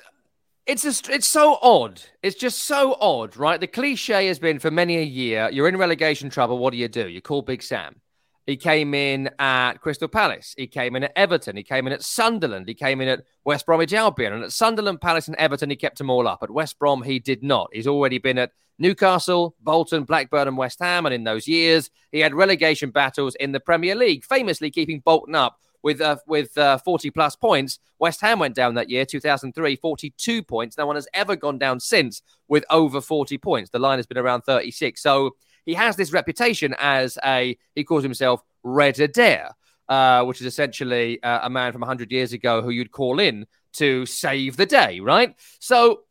it's 0.67 0.83
just 0.83 1.09
it's 1.09 1.27
so 1.27 1.59
odd. 1.63 2.03
It's 2.23 2.37
just 2.37 2.65
so 2.65 2.99
odd, 3.01 3.35
right? 3.35 3.59
The 3.59 3.67
cliche 3.67 4.27
has 4.27 4.39
been 4.39 4.59
for 4.59 4.71
many 4.71 4.99
a 4.99 5.03
year: 5.03 5.49
you're 5.51 5.69
in 5.69 5.77
relegation 5.79 6.29
trouble. 6.29 6.59
What 6.59 6.73
do 6.73 6.77
you 6.77 6.89
do? 6.89 7.09
You 7.09 7.23
call 7.23 7.41
Big 7.41 7.63
Sam. 7.63 8.03
He 8.47 8.57
came 8.57 8.93
in 8.93 9.31
at 9.39 9.75
Crystal 9.75 10.09
Palace. 10.09 10.55
He 10.57 10.67
came 10.67 10.97
in 10.97 11.05
at 11.05 11.13
Everton. 11.15 11.57
He 11.57 11.63
came 11.63 11.87
in 11.87 11.93
at 11.93 12.03
Sunderland. 12.03 12.67
He 12.67 12.75
came 12.75 13.01
in 13.01 13.09
at 13.09 13.25
West 13.45 13.67
Bromwich 13.67 13.93
Albion. 13.93 14.33
And 14.33 14.43
at 14.43 14.53
Sunderland, 14.53 15.01
Palace, 15.01 15.29
and 15.29 15.37
Everton, 15.37 15.71
he 15.71 15.77
kept 15.77 15.99
them 15.99 16.11
all 16.11 16.27
up. 16.27 16.43
At 16.43 16.51
West 16.51 16.79
Brom, 16.79 17.03
he 17.03 17.21
did 17.21 17.43
not. 17.43 17.71
He's 17.73 17.87
already 17.87 18.19
been 18.19 18.39
at 18.39 18.53
Newcastle, 18.79 19.55
Bolton, 19.61 20.03
Blackburn, 20.03 20.49
and 20.49 20.57
West 20.57 20.81
Ham. 20.81 21.07
And 21.07 21.15
in 21.15 21.23
those 21.23 21.47
years, 21.47 21.91
he 22.11 22.19
had 22.19 22.35
relegation 22.35 22.91
battles 22.91 23.37
in 23.37 23.53
the 23.53 23.61
Premier 23.61 23.95
League, 23.95 24.25
famously 24.25 24.73
keeping 24.73 25.01
Bolton 25.01 25.37
up 25.37 25.59
with 25.83 26.01
uh, 26.01 26.17
with 26.27 26.57
uh, 26.59 26.79
40 26.79 27.11
plus 27.11 27.37
points. 27.37 27.79
West 27.99 28.21
Ham 28.23 28.41
went 28.41 28.57
down 28.57 28.75
that 28.75 28.91
year, 28.91 29.05
2003, 29.05 29.77
42 29.77 30.43
points. 30.43 30.77
No 30.77 30.87
one 30.87 30.97
has 30.97 31.07
ever 31.15 31.37
gone 31.37 31.59
down 31.59 31.79
since 31.79 32.23
with 32.49 32.65
over 32.71 33.01
40 33.01 33.39
points. 33.39 33.71
The 33.71 33.79
line 33.79 33.99
has 33.99 34.07
been 34.07 34.19
around 34.19 34.43
36. 34.43 35.01
So 35.01 35.37
he 35.65 35.75
has 35.75 35.97
this 35.97 36.13
reputation 36.13 36.75
as 36.79 37.19
a, 37.25 37.57
he 37.75 37.85
calls 37.85 38.03
himself 38.03 38.43
Red 38.63 38.99
Adair, 39.01 39.51
uh, 39.89 40.25
which 40.25 40.41
is 40.41 40.47
essentially 40.47 41.23
uh, 41.23 41.41
a 41.43 41.51
man 41.51 41.73
from 41.73 41.81
100 41.81 42.11
years 42.11 42.33
ago 42.33 42.63
who 42.63 42.71
you'd 42.71 42.93
call 42.93 43.21
in 43.21 43.47
to 43.75 44.07
save 44.07 44.57
the 44.57 44.67
day, 44.67 45.01
right? 45.01 45.35
So 45.59 46.03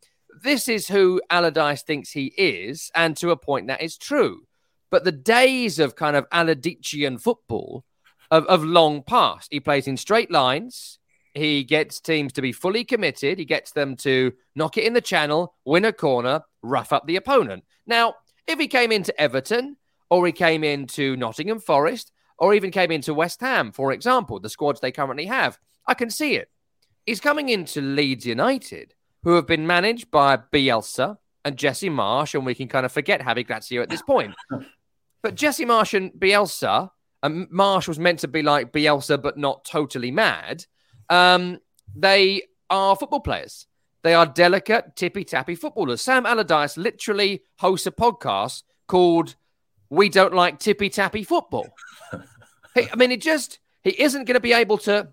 this 0.43 0.67
is 0.67 0.87
who 0.87 1.21
Allardyce 1.29 1.83
thinks 1.83 2.11
he 2.11 2.33
is, 2.37 2.91
and 2.95 3.15
to 3.17 3.31
a 3.31 3.37
point 3.37 3.67
that 3.67 3.81
is 3.81 3.97
true. 3.97 4.45
But 4.89 5.03
the 5.03 5.11
days 5.11 5.79
of 5.79 5.95
kind 5.95 6.15
of 6.15 6.25
Allardycean 6.31 7.17
football 7.17 7.85
of, 8.29 8.47
have 8.49 8.63
long 8.63 9.03
past. 9.03 9.49
He 9.51 9.59
plays 9.59 9.87
in 9.87 9.97
straight 9.97 10.31
lines. 10.31 10.99
He 11.33 11.63
gets 11.63 11.99
teams 11.99 12.33
to 12.33 12.41
be 12.41 12.51
fully 12.51 12.83
committed. 12.83 13.37
He 13.37 13.45
gets 13.45 13.71
them 13.71 13.95
to 13.97 14.33
knock 14.55 14.77
it 14.77 14.85
in 14.85 14.93
the 14.93 15.01
channel, 15.01 15.53
win 15.65 15.85
a 15.85 15.93
corner, 15.93 16.41
rough 16.61 16.91
up 16.91 17.05
the 17.05 17.15
opponent. 17.15 17.63
Now, 17.85 18.15
if 18.47 18.59
he 18.59 18.67
came 18.67 18.91
into 18.91 19.19
Everton 19.19 19.77
or 20.09 20.25
he 20.25 20.31
came 20.31 20.63
into 20.63 21.15
Nottingham 21.15 21.59
Forest 21.59 22.11
or 22.37 22.53
even 22.53 22.71
came 22.71 22.91
into 22.91 23.13
West 23.13 23.41
Ham, 23.41 23.71
for 23.71 23.91
example, 23.91 24.39
the 24.39 24.49
squads 24.49 24.79
they 24.79 24.91
currently 24.91 25.25
have, 25.25 25.59
I 25.87 25.93
can 25.93 26.09
see 26.09 26.35
it. 26.35 26.49
He's 27.05 27.19
coming 27.19 27.49
into 27.49 27.81
Leeds 27.81 28.25
United, 28.25 28.93
who 29.23 29.35
have 29.35 29.47
been 29.47 29.65
managed 29.65 30.11
by 30.11 30.37
Bielsa 30.37 31.17
and 31.43 31.57
Jesse 31.57 31.89
Marsch, 31.89 32.35
and 32.35 32.45
we 32.45 32.55
can 32.55 32.67
kind 32.67 32.85
of 32.85 32.91
forget 32.91 33.21
Javi 33.21 33.45
Gracia 33.45 33.81
at 33.81 33.89
this 33.89 34.01
point. 34.01 34.33
but 35.23 35.35
Jesse 35.35 35.65
Marsch 35.65 35.95
and 35.95 36.11
Bielsa, 36.11 36.89
and 37.23 37.47
Marsch 37.49 37.87
was 37.87 37.99
meant 37.99 38.19
to 38.19 38.27
be 38.27 38.41
like 38.41 38.71
Bielsa, 38.71 39.21
but 39.21 39.37
not 39.37 39.65
totally 39.65 40.11
mad. 40.11 40.65
Um, 41.09 41.59
they 41.95 42.43
are 42.69 42.95
football 42.95 43.19
players. 43.19 43.67
They 44.03 44.13
are 44.13 44.25
delicate, 44.25 44.95
tippy 44.95 45.23
tappy 45.23 45.55
footballers. 45.55 46.01
Sam 46.01 46.25
Allardyce 46.25 46.77
literally 46.77 47.43
hosts 47.59 47.87
a 47.87 47.91
podcast 47.91 48.63
called 48.87 49.35
We 49.89 50.09
Don't 50.09 50.33
Like 50.33 50.59
Tippy 50.59 50.89
Tappy 50.89 51.23
Football. 51.23 51.67
I 52.75 52.95
mean, 52.95 53.11
it 53.11 53.21
just, 53.21 53.59
he 53.83 54.01
isn't 54.01 54.25
going 54.25 54.35
to 54.35 54.41
be 54.41 54.53
able 54.53 54.79
to 54.79 55.09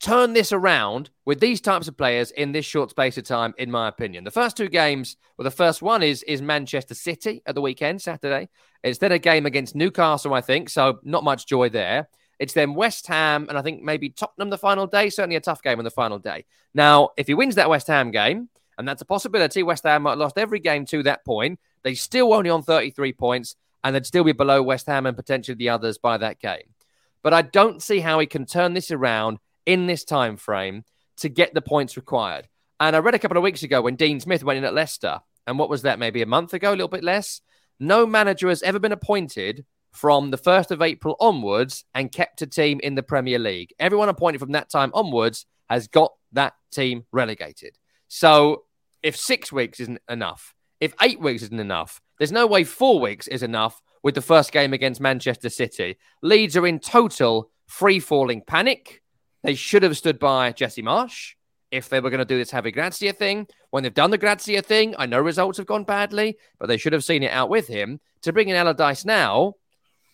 turn 0.00 0.32
this 0.32 0.52
around 0.52 1.10
with 1.24 1.40
these 1.40 1.60
types 1.60 1.86
of 1.86 1.96
players 1.96 2.30
in 2.30 2.52
this 2.52 2.64
short 2.64 2.90
space 2.90 3.16
of 3.18 3.24
time, 3.24 3.54
in 3.58 3.70
my 3.70 3.88
opinion. 3.88 4.24
The 4.24 4.30
first 4.30 4.56
two 4.56 4.68
games, 4.68 5.16
well, 5.36 5.44
the 5.44 5.50
first 5.50 5.82
one 5.82 6.02
is 6.02 6.22
is 6.24 6.42
Manchester 6.42 6.94
City 6.94 7.42
at 7.46 7.54
the 7.54 7.60
weekend, 7.60 8.02
Saturday. 8.02 8.48
It's 8.82 8.98
then 8.98 9.12
a 9.12 9.18
game 9.18 9.46
against 9.46 9.74
Newcastle, 9.74 10.34
I 10.34 10.40
think, 10.40 10.70
so 10.70 10.98
not 11.04 11.22
much 11.22 11.46
joy 11.46 11.68
there. 11.68 12.08
It's 12.40 12.54
then 12.54 12.74
West 12.74 13.06
Ham 13.06 13.46
and 13.48 13.58
I 13.58 13.62
think 13.62 13.82
maybe 13.82 14.08
Tottenham 14.08 14.48
the 14.48 14.58
final 14.58 14.86
day. 14.86 15.10
Certainly 15.10 15.36
a 15.36 15.40
tough 15.40 15.62
game 15.62 15.78
on 15.78 15.84
the 15.84 15.90
final 15.90 16.18
day. 16.18 16.46
Now, 16.74 17.10
if 17.18 17.26
he 17.26 17.34
wins 17.34 17.54
that 17.56 17.68
West 17.68 17.86
Ham 17.86 18.10
game, 18.10 18.48
and 18.78 18.88
that's 18.88 19.02
a 19.02 19.04
possibility, 19.04 19.62
West 19.62 19.84
Ham 19.84 20.02
might 20.02 20.12
have 20.12 20.18
lost 20.18 20.38
every 20.38 20.58
game 20.58 20.86
to 20.86 21.02
that 21.02 21.22
point. 21.24 21.60
They 21.82 21.94
still 21.94 22.32
only 22.32 22.48
on 22.48 22.62
33 22.62 23.12
points, 23.12 23.56
and 23.84 23.94
they'd 23.94 24.06
still 24.06 24.24
be 24.24 24.32
below 24.32 24.62
West 24.62 24.86
Ham 24.86 25.04
and 25.04 25.14
potentially 25.14 25.54
the 25.54 25.68
others 25.68 25.98
by 25.98 26.16
that 26.16 26.40
game. 26.40 26.74
But 27.22 27.34
I 27.34 27.42
don't 27.42 27.82
see 27.82 28.00
how 28.00 28.18
he 28.18 28.26
can 28.26 28.46
turn 28.46 28.72
this 28.72 28.90
around 28.90 29.38
in 29.66 29.86
this 29.86 30.04
time 30.04 30.38
frame 30.38 30.84
to 31.18 31.28
get 31.28 31.52
the 31.52 31.60
points 31.60 31.98
required. 31.98 32.48
And 32.80 32.96
I 32.96 33.00
read 33.00 33.14
a 33.14 33.18
couple 33.18 33.36
of 33.36 33.42
weeks 33.42 33.62
ago 33.62 33.82
when 33.82 33.96
Dean 33.96 34.18
Smith 34.18 34.42
went 34.42 34.56
in 34.56 34.64
at 34.64 34.72
Leicester, 34.72 35.20
and 35.46 35.58
what 35.58 35.68
was 35.68 35.82
that, 35.82 35.98
maybe 35.98 36.22
a 36.22 36.26
month 36.26 36.54
ago, 36.54 36.70
a 36.70 36.72
little 36.72 36.88
bit 36.88 37.04
less? 37.04 37.42
No 37.78 38.06
manager 38.06 38.48
has 38.48 38.62
ever 38.62 38.78
been 38.78 38.92
appointed 38.92 39.66
from 39.92 40.30
the 40.30 40.38
1st 40.38 40.70
of 40.70 40.82
April 40.82 41.16
onwards 41.20 41.84
and 41.94 42.12
kept 42.12 42.42
a 42.42 42.46
team 42.46 42.80
in 42.82 42.94
the 42.94 43.02
Premier 43.02 43.38
League. 43.38 43.74
Everyone 43.78 44.08
appointed 44.08 44.38
from 44.38 44.52
that 44.52 44.70
time 44.70 44.90
onwards 44.94 45.46
has 45.68 45.88
got 45.88 46.12
that 46.32 46.54
team 46.72 47.04
relegated. 47.12 47.76
So 48.08 48.64
if 49.02 49.16
six 49.16 49.52
weeks 49.52 49.80
isn't 49.80 50.00
enough, 50.08 50.54
if 50.80 50.94
eight 51.02 51.20
weeks 51.20 51.42
isn't 51.42 51.60
enough, 51.60 52.00
there's 52.18 52.32
no 52.32 52.46
way 52.46 52.64
four 52.64 53.00
weeks 53.00 53.26
is 53.28 53.42
enough 53.42 53.80
with 54.02 54.14
the 54.14 54.22
first 54.22 54.52
game 54.52 54.72
against 54.72 55.00
Manchester 55.00 55.48
City. 55.48 55.98
Leeds 56.22 56.56
are 56.56 56.66
in 56.66 56.78
total 56.78 57.50
free 57.66 58.00
falling 58.00 58.42
panic. 58.46 59.02
They 59.42 59.54
should 59.54 59.82
have 59.82 59.96
stood 59.96 60.18
by 60.18 60.52
Jesse 60.52 60.82
Marsch 60.82 61.34
if 61.70 61.88
they 61.88 62.00
were 62.00 62.10
going 62.10 62.18
to 62.18 62.24
do 62.24 62.38
this 62.38 62.50
Javi 62.50 62.72
Gracia 62.72 63.12
thing. 63.12 63.46
When 63.70 63.82
they've 63.82 63.94
done 63.94 64.10
the 64.10 64.18
Gracia 64.18 64.62
thing, 64.62 64.94
I 64.98 65.06
know 65.06 65.20
results 65.20 65.58
have 65.58 65.66
gone 65.66 65.84
badly, 65.84 66.36
but 66.58 66.66
they 66.66 66.76
should 66.76 66.92
have 66.92 67.04
seen 67.04 67.22
it 67.22 67.32
out 67.32 67.48
with 67.48 67.68
him. 67.68 68.00
To 68.22 68.32
bring 68.32 68.48
in 68.48 68.56
Allardyce 68.56 69.04
now, 69.04 69.54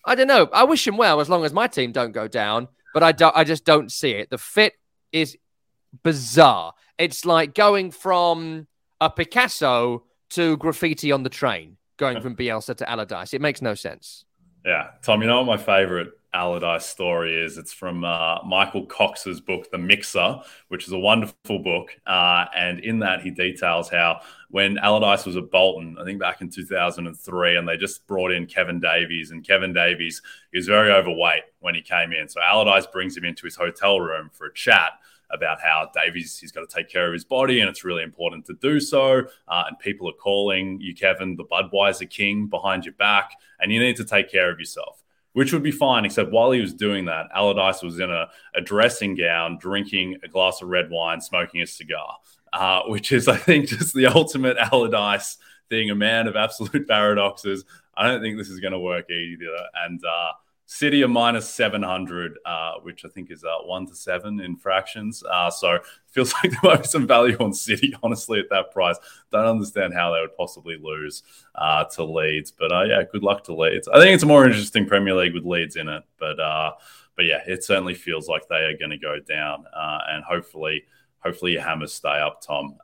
I 0.07 0.15
don't 0.15 0.29
know. 0.29 0.49
I 0.53 0.65
wish 0.65 0.87
him 0.87 0.97
well 0.97 1.21
as 1.21 1.29
long 1.29 1.45
as 1.45 1.53
my 1.53 1.67
team 1.67 1.93
don't 1.93 2.13
go 2.13 2.29
down, 2.29 2.69
but 2.95 3.03
I 3.03 3.13
don't. 3.13 3.37
I 3.37 3.45
just 3.45 3.65
don't 3.65 3.91
see 3.91 4.13
it. 4.13 4.31
The 4.31 4.39
fit 4.39 4.75
is 5.13 5.37
bizarre. 6.03 6.73
It's 6.97 7.25
like 7.25 7.55
going 7.55 7.91
from 7.91 8.69
a 9.01 9.11
Picasso 9.11 10.05
to 10.31 10.57
graffiti 10.57 11.13
on 11.13 11.25
the 11.25 11.29
train, 11.29 11.77
going 11.97 12.21
from 12.21 12.37
Bielsa 12.37 12.77
to 12.77 12.89
Allardyce. 12.89 13.35
It 13.35 13.41
makes 13.41 13.61
no 13.61 13.75
sense. 13.75 14.25
Yeah, 14.65 14.91
Tom. 15.03 15.21
You 15.23 15.29
know 15.29 15.43
what 15.43 15.47
my 15.47 15.63
favorite 15.63 16.13
Allardyce 16.33 16.87
story 16.87 17.35
is. 17.45 17.59
It's 17.59 17.73
from 17.73 18.05
uh, 18.05 18.39
Michael 18.45 18.87
Cox's 18.87 19.41
book, 19.41 19.71
The 19.71 19.79
Mixer, 19.79 20.41
which 20.69 20.87
is 20.87 20.93
a 20.93 20.99
wonderful 20.99 21.59
book. 21.59 21.91
Uh, 22.07 22.45
and 22.55 22.81
in 22.81 23.01
that, 23.01 23.23
he 23.23 23.31
details 23.31 23.89
how 23.89 24.21
when 24.51 24.79
Allardyce 24.79 25.27
was 25.27 25.37
at 25.37 25.51
Bolton, 25.51 25.97
I 26.01 26.05
think 26.05 26.21
back 26.21 26.41
in 26.41 26.51
2003, 26.51 27.57
and 27.57 27.69
they 27.69 27.77
just 27.77 28.07
brought 28.07 28.33
in 28.33 28.47
Kevin 28.47 28.81
Davies, 28.81 29.31
and 29.31 29.47
Kevin 29.47 29.73
Davies 29.73 30.23
is 30.53 30.67
very 30.67 30.91
overweight 30.93 31.43
when 31.61 31.75
he 31.75 31.83
came 31.83 32.13
in. 32.13 32.29
So 32.29 32.41
Allardyce 32.41 32.87
brings 32.87 33.17
him 33.17 33.25
into 33.25 33.45
his 33.45 33.57
hotel 33.57 34.01
room 34.01 34.31
for 34.33 34.47
a 34.47 34.55
chat 34.55 34.93
about 35.31 35.61
how 35.61 35.91
Davies 35.93 36.39
he's 36.39 36.53
got 36.53 36.69
to 36.69 36.75
take 36.75 36.89
care 36.89 37.09
of 37.09 37.13
his 37.13 37.25
body 37.25 37.59
and 37.61 37.69
it's 37.69 37.85
really 37.85 38.05
important 38.05 38.47
to 38.47 38.55
do 38.55 38.79
so. 38.79 39.25
Uh, 39.49 39.65
and 39.67 39.79
people 39.81 40.09
are 40.09 40.13
calling 40.13 40.81
you, 40.81 40.95
Kevin, 40.95 41.35
the 41.35 41.45
Budweiser 41.45 42.09
King 42.09 42.47
behind 42.47 42.85
your 42.85 42.95
back, 42.95 43.33
and 43.59 43.73
you 43.73 43.81
need 43.81 43.97
to 43.97 44.05
take 44.05 44.31
care 44.31 44.51
of 44.51 44.59
yourself 44.59 45.03
which 45.37 45.53
would 45.53 45.63
be 45.63 45.71
fine. 45.71 46.07
Except 46.07 46.33
while 46.33 46.51
he 46.51 46.63
was 46.63 46.73
doing 46.73 47.05
that, 47.05 47.27
Allardyce 47.35 47.83
was 47.83 48.01
in 48.01 48.11
a, 48.11 48.27
a 48.55 48.63
dressing 48.63 49.15
gown, 49.15 49.59
drinking 49.61 50.17
a 50.25 50.29
glass 50.29 50.63
of 50.63 50.69
red 50.69 50.89
wine, 50.89 51.21
smoking 51.21 51.61
a 51.61 51.67
cigar, 51.67 52.17
uh, 52.53 52.83
which 52.87 53.13
is, 53.13 53.29
I 53.29 53.37
think, 53.37 53.69
just 53.69 53.95
the 53.95 54.07
ultimate 54.07 54.57
Allardyce 54.57 55.39
being 55.69 55.91
a 55.91 55.95
man 55.95 56.27
of 56.27 56.37
absolute 56.37 56.87
paradoxes. 56.89 57.65
I 57.97 58.07
don't 58.07 58.21
think 58.21 58.37
this 58.37 58.49
is 58.49 58.61
going 58.61 58.73
to 58.73 58.79
work 58.79 59.11
either. 59.11 59.57
And 59.85 60.05
uh, 60.05 60.33
City 60.67 61.05
are 61.05 61.09
minus 61.09 61.49
700, 61.49 62.39
uh, 62.45 62.75
which 62.83 63.05
I 63.05 63.09
think 63.09 63.31
is 63.31 63.45
uh, 63.45 63.59
one 63.65 63.87
to 63.87 63.95
seven 63.95 64.41
in 64.41 64.57
fractions. 64.57 65.23
Uh, 65.23 65.49
so 65.49 65.79
feels 66.09 66.35
like 66.35 66.51
there 66.51 66.61
might 66.63 66.83
be 66.83 66.89
some 66.89 67.07
value 67.07 67.37
on 67.39 67.55
City, 67.55 67.95
honestly, 68.03 68.41
at 68.41 68.51
that 68.51 68.73
price. 68.73 68.97
Don't 69.31 69.47
understand 69.47 69.95
how 69.95 70.13
they 70.13 70.21
would 70.21 70.37
possibly 70.37 70.77
lose 70.81 71.23
uh, 71.55 71.85
to 71.85 72.05
Leeds. 72.05 72.51
But 72.51 72.73
uh, 72.73 72.83
yeah, 72.83 73.03
good 73.11 73.23
luck 73.23 73.45
to 73.45 73.55
Leeds. 73.55 73.89
I 73.89 74.01
think 74.01 74.15
it's 74.15 74.25
a 74.25 74.27
more 74.27 74.45
interesting 74.45 74.87
Premier 74.87 75.15
League 75.15 75.35
with 75.35 75.45
Leeds 75.45 75.77
in 75.77 75.89
it. 75.89 76.03
But 76.19 76.41
uh, 76.41 76.73
but 77.15 77.27
yeah, 77.27 77.43
it 77.47 77.65
certainly 77.65 77.95
feels 77.95 78.29
like 78.29 78.49
they 78.49 78.65
are 78.65 78.77
going 78.77 78.91
to 78.91 78.99
go 78.99 79.21
down. 79.21 79.65
and 79.73 80.25
hopefully, 80.25 80.85
hopefully 81.21 81.53
your 81.53 81.63
hammers 81.63 81.93
stay 81.93 82.21
up, 82.21 82.41
Tom. 82.41 82.77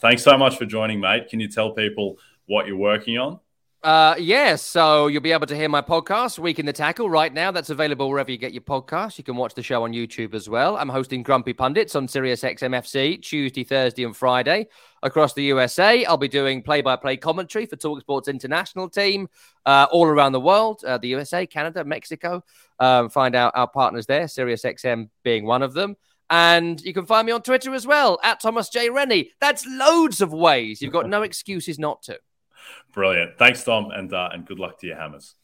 thanks 0.00 0.22
so 0.22 0.36
much 0.36 0.58
for 0.58 0.66
joining, 0.66 1.00
mate. 1.00 1.28
Can 1.28 1.40
you 1.40 1.48
tell 1.48 1.72
people 1.72 2.18
what 2.46 2.66
you're 2.66 2.76
working 2.76 3.18
on? 3.18 3.40
Uh, 3.82 4.14
yeah, 4.18 4.56
so 4.56 5.06
you'll 5.06 5.22
be 5.22 5.32
able 5.32 5.46
to 5.46 5.56
hear 5.56 5.68
my 5.68 5.80
podcast, 5.80 6.38
Week 6.38 6.58
in 6.58 6.66
the 6.66 6.72
Tackle, 6.72 7.08
right 7.08 7.32
now. 7.32 7.50
That's 7.50 7.70
available 7.70 8.10
wherever 8.10 8.30
you 8.30 8.36
get 8.36 8.52
your 8.52 8.60
podcast. 8.60 9.16
You 9.16 9.24
can 9.24 9.36
watch 9.36 9.54
the 9.54 9.62
show 9.62 9.84
on 9.84 9.94
YouTube 9.94 10.34
as 10.34 10.50
well. 10.50 10.76
I'm 10.76 10.90
hosting 10.90 11.22
Grumpy 11.22 11.54
Pundits 11.54 11.94
on 11.94 12.06
Sirius 12.06 12.42
XMFC 12.42 13.22
Tuesday, 13.22 13.64
Thursday, 13.64 14.04
and 14.04 14.14
Friday 14.14 14.66
across 15.02 15.32
the 15.32 15.44
USA. 15.44 16.04
I'll 16.04 16.18
be 16.18 16.28
doing 16.28 16.62
play 16.62 16.82
by 16.82 16.96
play 16.96 17.16
commentary 17.16 17.64
for 17.64 17.76
Talksport's 17.76 18.28
international 18.28 18.90
team 18.90 19.30
uh, 19.64 19.86
all 19.90 20.06
around 20.06 20.32
the 20.32 20.40
world 20.40 20.84
uh, 20.84 20.98
the 20.98 21.08
USA, 21.08 21.46
Canada, 21.46 21.82
Mexico. 21.82 22.44
Um, 22.80 23.08
find 23.08 23.34
out 23.34 23.52
our 23.56 23.68
partners 23.68 24.04
there, 24.04 24.28
Sirius 24.28 24.64
XM 24.64 25.08
being 25.22 25.46
one 25.46 25.62
of 25.62 25.72
them. 25.72 25.96
And 26.30 26.80
you 26.80 26.94
can 26.94 27.06
find 27.06 27.26
me 27.26 27.32
on 27.32 27.42
Twitter 27.42 27.74
as 27.74 27.86
well, 27.86 28.18
at 28.22 28.40
Thomas 28.40 28.68
J. 28.68 28.88
Rennie. 28.88 29.32
That's 29.40 29.66
loads 29.66 30.20
of 30.20 30.32
ways. 30.32 30.80
You've 30.80 30.92
got 30.92 31.08
no 31.08 31.22
excuses 31.30 31.78
not 31.78 32.02
to. 32.04 32.20
Brilliant. 32.92 33.36
Thanks, 33.36 33.64
Tom, 33.64 33.90
and 33.90 34.12
uh, 34.12 34.30
and 34.32 34.46
good 34.46 34.58
luck 34.58 34.78
to 34.80 34.86
your 34.86 34.96
hammers. 34.96 35.34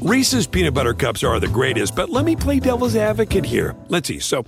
Reese's 0.00 0.48
peanut 0.48 0.74
butter 0.74 0.94
cups 0.94 1.22
are 1.22 1.38
the 1.38 1.46
greatest, 1.46 1.94
but 1.94 2.10
let 2.10 2.24
me 2.24 2.34
play 2.34 2.58
devil's 2.58 2.96
advocate 2.96 3.44
here. 3.44 3.76
Let's 3.88 4.08
see. 4.08 4.18
So, 4.18 4.44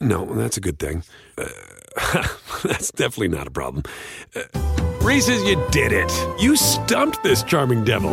no, 0.00 0.24
that's 0.34 0.56
a 0.56 0.60
good 0.60 0.80
thing. 0.80 1.04
Uh, 1.38 1.46
that's 2.64 2.90
definitely 2.90 3.28
not 3.28 3.46
a 3.46 3.52
problem. 3.52 3.84
Uh, 4.34 4.42
Reese's, 5.00 5.44
you 5.44 5.62
did 5.70 5.92
it. 5.92 6.10
You 6.40 6.56
stumped 6.56 7.22
this 7.22 7.44
charming 7.44 7.84
devil. 7.84 8.12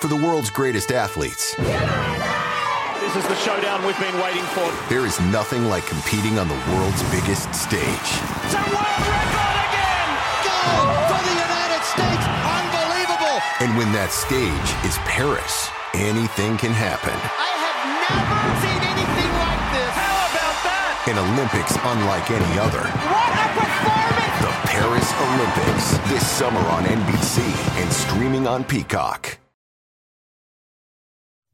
For 0.00 0.08
the 0.08 0.16
world's 0.16 0.50
greatest 0.50 0.92
athletes. 0.92 1.56
This 1.56 3.16
is 3.16 3.24
the 3.32 3.36
showdown 3.40 3.80
we've 3.86 3.98
been 3.98 4.20
waiting 4.20 4.44
for. 4.52 4.68
There 4.92 5.06
is 5.06 5.18
nothing 5.32 5.72
like 5.72 5.86
competing 5.86 6.38
on 6.38 6.48
the 6.52 6.60
world's 6.68 7.00
biggest 7.08 7.48
stage. 7.56 7.80
It's 8.44 8.52
a 8.52 8.60
world 8.76 9.02
record 9.08 9.56
again! 9.56 10.08
Gold 10.44 11.00
for 11.08 11.20
the 11.24 11.32
United 11.32 11.80
States! 11.80 12.24
Unbelievable! 12.28 13.40
And 13.64 13.72
when 13.80 13.88
that 13.96 14.12
stage 14.12 14.68
is 14.84 15.00
Paris, 15.08 15.72
anything 15.96 16.60
can 16.60 16.76
happen. 16.76 17.16
I 17.16 17.56
have 17.56 17.80
never 18.04 18.52
seen 18.60 18.80
anything 18.92 19.32
like 19.32 19.64
this. 19.80 19.92
How 19.96 20.28
about 20.28 20.56
that? 20.68 21.08
An 21.08 21.16
Olympics 21.24 21.72
unlike 21.80 22.28
any 22.36 22.52
other. 22.60 22.84
What 22.84 23.32
a 23.32 23.48
performance! 23.64 24.44
The 24.44 24.52
Paris 24.76 25.08
Olympics 25.24 25.96
this 26.12 26.24
summer 26.28 26.60
on 26.68 26.84
NBC 26.84 27.40
and 27.80 27.88
streaming 27.88 28.44
on 28.46 28.60
Peacock. 28.60 29.40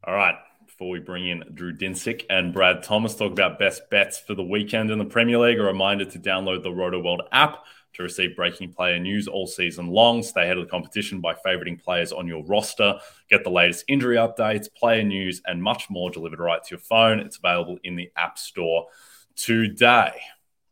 All 0.05 0.15
right 0.15 0.35
before 0.67 0.91
we 0.91 0.99
bring 0.99 1.29
in 1.29 1.45
Drew 1.55 1.73
Dinsick 1.73 2.25
and 2.29 2.53
Brad 2.53 2.83
Thomas, 2.83 3.15
talk 3.15 3.31
about 3.31 3.59
best 3.59 3.89
bets 3.91 4.19
for 4.19 4.35
the 4.35 4.43
weekend 4.43 4.91
in 4.91 4.99
the 4.99 5.05
Premier 5.05 5.39
League. 5.39 5.61
A 5.61 5.63
reminder 5.63 6.05
to 6.07 6.19
download 6.19 6.63
the 6.63 6.71
RotoWorld 6.71 7.21
app 7.31 7.65
to 7.93 8.03
receive 8.03 8.35
breaking 8.35 8.73
player 8.73 8.99
news 8.99 9.29
all 9.29 9.47
season 9.47 9.89
long. 9.89 10.23
Stay 10.23 10.43
ahead 10.43 10.57
of 10.57 10.65
the 10.65 10.71
competition 10.71 11.21
by 11.21 11.35
favoriting 11.35 11.81
players 11.81 12.11
on 12.11 12.27
your 12.27 12.43
roster. 12.45 12.99
Get 13.29 13.45
the 13.45 13.51
latest 13.51 13.85
injury 13.87 14.17
updates, 14.17 14.67
player 14.75 15.05
news, 15.05 15.43
and 15.47 15.63
much 15.63 15.91
more 15.91 16.11
delivered 16.11 16.41
right 16.41 16.63
to 16.65 16.71
your 16.71 16.81
phone. 16.81 17.21
It's 17.21 17.37
available 17.37 17.79
in 17.85 17.95
the 17.95 18.11
App 18.17 18.39
Store 18.39 18.87
today. 19.37 20.21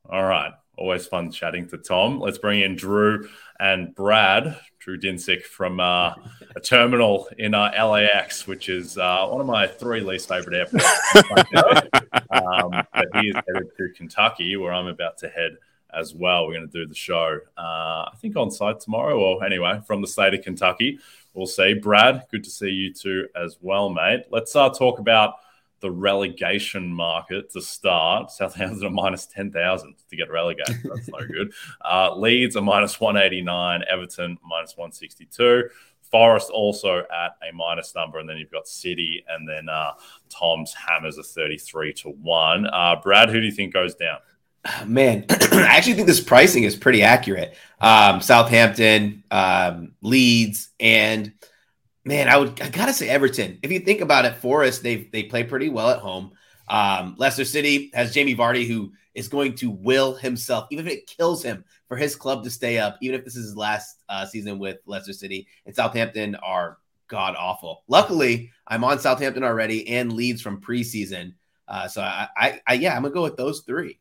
All 0.08 0.24
right. 0.24 0.52
Always 0.80 1.06
fun 1.06 1.30
chatting 1.30 1.68
to 1.68 1.76
Tom. 1.76 2.20
Let's 2.20 2.38
bring 2.38 2.62
in 2.62 2.74
Drew 2.74 3.28
and 3.58 3.94
Brad. 3.94 4.58
Drew 4.78 4.98
Dinsick 4.98 5.42
from 5.42 5.78
uh, 5.78 6.14
a 6.56 6.60
terminal 6.64 7.28
in 7.36 7.52
uh, 7.52 7.70
LAX, 7.70 8.46
which 8.46 8.70
is 8.70 8.96
uh, 8.96 9.26
one 9.26 9.42
of 9.42 9.46
my 9.46 9.66
three 9.66 10.00
least 10.00 10.26
favorite 10.26 10.56
airports. 10.56 10.86
um, 12.30 12.82
but 12.94 13.08
he 13.16 13.28
is 13.28 13.34
headed 13.34 13.68
to 13.76 13.92
Kentucky, 13.94 14.56
where 14.56 14.72
I'm 14.72 14.86
about 14.86 15.18
to 15.18 15.28
head 15.28 15.58
as 15.92 16.14
well. 16.14 16.46
We're 16.46 16.54
going 16.54 16.70
to 16.70 16.72
do 16.72 16.86
the 16.86 16.94
show, 16.94 17.40
uh, 17.58 17.60
I 17.60 18.12
think, 18.16 18.36
on 18.36 18.50
site 18.50 18.80
tomorrow, 18.80 19.20
or 19.20 19.44
anyway, 19.44 19.82
from 19.86 20.00
the 20.00 20.08
state 20.08 20.32
of 20.32 20.42
Kentucky. 20.42 20.98
We'll 21.34 21.46
see. 21.46 21.74
Brad, 21.74 22.24
good 22.30 22.44
to 22.44 22.50
see 22.50 22.70
you 22.70 22.94
too 22.94 23.28
as 23.36 23.58
well, 23.60 23.90
mate. 23.90 24.24
Let's 24.30 24.56
uh, 24.56 24.70
talk 24.70 24.98
about 24.98 25.34
the 25.80 25.90
relegation 25.90 26.92
market 26.92 27.50
to 27.52 27.60
start. 27.60 28.30
Southampton 28.30 28.86
are 28.86 28.90
minus 28.90 29.26
10,000 29.26 29.94
to 30.08 30.16
get 30.16 30.30
relegated. 30.30 30.76
That's 30.84 31.08
no 31.08 31.26
good. 31.26 31.52
Uh, 31.82 32.14
Leeds 32.14 32.56
are 32.56 32.62
minus 32.62 33.00
189, 33.00 33.82
Everton 33.90 34.38
minus 34.44 34.76
162. 34.76 35.68
Forest 36.10 36.50
also 36.50 36.98
at 36.98 37.36
a 37.48 37.54
minus 37.54 37.94
number, 37.94 38.18
and 38.18 38.28
then 38.28 38.36
you've 38.36 38.50
got 38.50 38.66
City, 38.66 39.24
and 39.28 39.48
then 39.48 39.68
uh, 39.68 39.92
Tom's 40.28 40.74
Hammers 40.74 41.18
are 41.18 41.22
33 41.22 41.92
to 41.94 42.10
1. 42.10 42.66
Uh, 42.66 42.96
Brad, 43.02 43.30
who 43.30 43.40
do 43.40 43.46
you 43.46 43.52
think 43.52 43.72
goes 43.72 43.94
down? 43.94 44.18
Man, 44.86 45.24
I 45.30 45.76
actually 45.76 45.94
think 45.94 46.06
this 46.06 46.20
pricing 46.20 46.64
is 46.64 46.76
pretty 46.76 47.02
accurate. 47.02 47.54
Um, 47.80 48.20
Southampton, 48.20 49.24
um, 49.30 49.92
Leeds, 50.02 50.70
and 50.78 51.32
man, 52.04 52.28
I 52.28 52.36
would 52.36 52.60
I 52.60 52.68
gotta 52.68 52.92
say 52.92 53.08
Everton. 53.08 53.58
If 53.62 53.70
you 53.70 53.80
think 53.80 54.00
about 54.00 54.24
it, 54.24 54.36
Forest 54.36 54.82
they 54.82 55.08
they 55.12 55.24
play 55.24 55.44
pretty 55.44 55.68
well 55.68 55.90
at 55.90 55.98
home. 55.98 56.32
Um, 56.68 57.16
Leicester 57.18 57.44
City 57.44 57.90
has 57.94 58.14
Jamie 58.14 58.36
Vardy, 58.36 58.66
who 58.66 58.92
is 59.14 59.28
going 59.28 59.54
to 59.56 59.70
will 59.70 60.14
himself, 60.14 60.68
even 60.70 60.86
if 60.86 60.92
it 60.92 61.06
kills 61.06 61.42
him, 61.42 61.64
for 61.88 61.96
his 61.96 62.14
club 62.14 62.44
to 62.44 62.50
stay 62.50 62.78
up, 62.78 62.96
even 63.02 63.18
if 63.18 63.24
this 63.24 63.34
is 63.34 63.46
his 63.46 63.56
last 63.56 64.02
uh, 64.08 64.24
season 64.24 64.58
with 64.58 64.78
Leicester 64.86 65.12
City. 65.12 65.48
And 65.66 65.74
Southampton 65.74 66.36
are 66.36 66.78
god 67.08 67.34
awful. 67.36 67.82
Luckily, 67.88 68.50
I'm 68.66 68.84
on 68.84 68.98
Southampton 68.98 69.44
already 69.44 69.88
and 69.88 70.12
Leeds 70.12 70.40
from 70.40 70.60
preseason. 70.60 71.34
Uh, 71.66 71.86
so 71.88 72.02
I, 72.02 72.28
I, 72.36 72.60
I, 72.66 72.74
yeah, 72.74 72.96
I'm 72.96 73.02
gonna 73.02 73.14
go 73.14 73.22
with 73.22 73.36
those 73.36 73.60
three. 73.60 73.99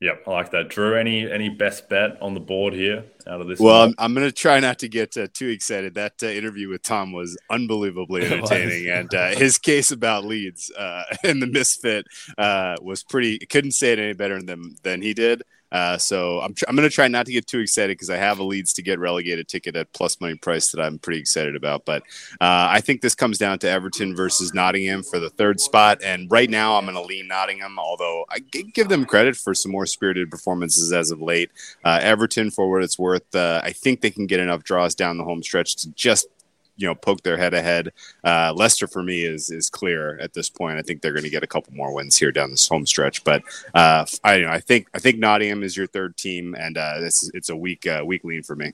Yep, 0.00 0.24
I 0.26 0.30
like 0.30 0.50
that. 0.50 0.68
Drew, 0.68 0.96
any 0.96 1.30
any 1.30 1.48
best 1.48 1.88
bet 1.88 2.20
on 2.20 2.34
the 2.34 2.40
board 2.40 2.74
here 2.74 3.04
out 3.26 3.40
of 3.40 3.46
this? 3.46 3.60
Well, 3.60 3.84
I'm, 3.84 3.94
I'm 3.96 4.12
going 4.12 4.26
to 4.26 4.32
try 4.32 4.60
not 4.60 4.80
to 4.80 4.88
get 4.88 5.16
uh, 5.16 5.28
too 5.32 5.48
excited. 5.48 5.94
That 5.94 6.14
uh, 6.22 6.26
interview 6.26 6.68
with 6.68 6.82
Tom 6.82 7.12
was 7.12 7.38
unbelievably 7.48 8.26
entertaining, 8.26 8.88
and 8.88 9.14
uh, 9.14 9.28
his 9.28 9.56
case 9.56 9.92
about 9.92 10.24
Leeds 10.24 10.70
uh, 10.72 11.04
and 11.24 11.40
the 11.40 11.46
misfit 11.46 12.06
uh, 12.36 12.76
was 12.82 13.02
pretty. 13.02 13.38
Couldn't 13.46 13.72
say 13.72 13.92
it 13.92 13.98
any 13.98 14.14
better 14.14 14.42
than 14.42 14.76
than 14.82 15.00
he 15.00 15.14
did. 15.14 15.42
Uh, 15.74 15.98
so 15.98 16.40
I'm, 16.40 16.54
tr- 16.54 16.64
I'm 16.68 16.76
going 16.76 16.88
to 16.88 16.94
try 16.94 17.08
not 17.08 17.26
to 17.26 17.32
get 17.32 17.48
too 17.48 17.58
excited 17.58 17.96
because 17.98 18.08
I 18.08 18.16
have 18.16 18.38
a 18.38 18.44
Leeds 18.44 18.72
to 18.74 18.82
get 18.82 19.00
relegated 19.00 19.48
ticket 19.48 19.74
at 19.74 19.92
plus 19.92 20.20
money 20.20 20.36
price 20.36 20.70
that 20.70 20.80
I'm 20.80 21.00
pretty 21.00 21.18
excited 21.18 21.56
about. 21.56 21.84
But 21.84 22.02
uh, 22.40 22.68
I 22.70 22.80
think 22.80 23.00
this 23.00 23.16
comes 23.16 23.38
down 23.38 23.58
to 23.58 23.68
Everton 23.68 24.14
versus 24.14 24.54
Nottingham 24.54 25.02
for 25.02 25.18
the 25.18 25.30
third 25.30 25.60
spot. 25.60 26.00
And 26.04 26.30
right 26.30 26.48
now 26.48 26.76
I'm 26.76 26.84
going 26.84 26.94
to 26.94 27.02
lean 27.02 27.26
Nottingham, 27.26 27.76
although 27.78 28.24
I 28.30 28.38
give 28.38 28.88
them 28.88 29.04
credit 29.04 29.36
for 29.36 29.52
some 29.52 29.72
more 29.72 29.86
spirited 29.86 30.30
performances 30.30 30.92
as 30.92 31.10
of 31.10 31.20
late. 31.20 31.50
Uh, 31.84 31.98
Everton, 32.00 32.52
for 32.52 32.70
what 32.70 32.84
it's 32.84 32.98
worth, 32.98 33.34
uh, 33.34 33.60
I 33.64 33.72
think 33.72 34.00
they 34.00 34.12
can 34.12 34.26
get 34.26 34.38
enough 34.38 34.62
draws 34.62 34.94
down 34.94 35.18
the 35.18 35.24
home 35.24 35.42
stretch 35.42 35.74
to 35.76 35.90
just 35.90 36.28
you 36.76 36.86
know 36.86 36.94
poke 36.94 37.22
their 37.22 37.36
head 37.36 37.54
ahead. 37.54 37.92
Uh, 38.22 38.52
Leicester 38.54 38.86
for 38.86 39.02
me 39.02 39.24
is 39.24 39.50
is 39.50 39.70
clear 39.70 40.18
at 40.18 40.32
this 40.32 40.48
point. 40.48 40.78
I 40.78 40.82
think 40.82 41.00
they're 41.02 41.12
going 41.12 41.24
to 41.24 41.30
get 41.30 41.42
a 41.42 41.48
couple 41.48 41.74
more 41.74 41.94
wins 41.94 42.16
here 42.16 42.32
down 42.32 42.50
this 42.50 42.68
home 42.68 42.86
stretch. 42.86 43.24
But 43.24 43.42
uh, 43.74 44.06
I 44.22 44.36
you 44.36 44.46
know 44.46 44.50
I 44.50 44.60
think 44.60 44.88
I 44.94 44.98
think 44.98 45.18
Nottingham 45.18 45.62
is 45.62 45.76
your 45.76 45.86
third 45.86 46.16
team, 46.16 46.54
and 46.58 46.78
uh, 46.78 46.94
it's 46.98 47.30
it's 47.34 47.48
a 47.48 47.56
weak 47.56 47.86
uh, 47.86 48.02
weak 48.04 48.24
lean 48.24 48.42
for 48.42 48.56
me. 48.56 48.72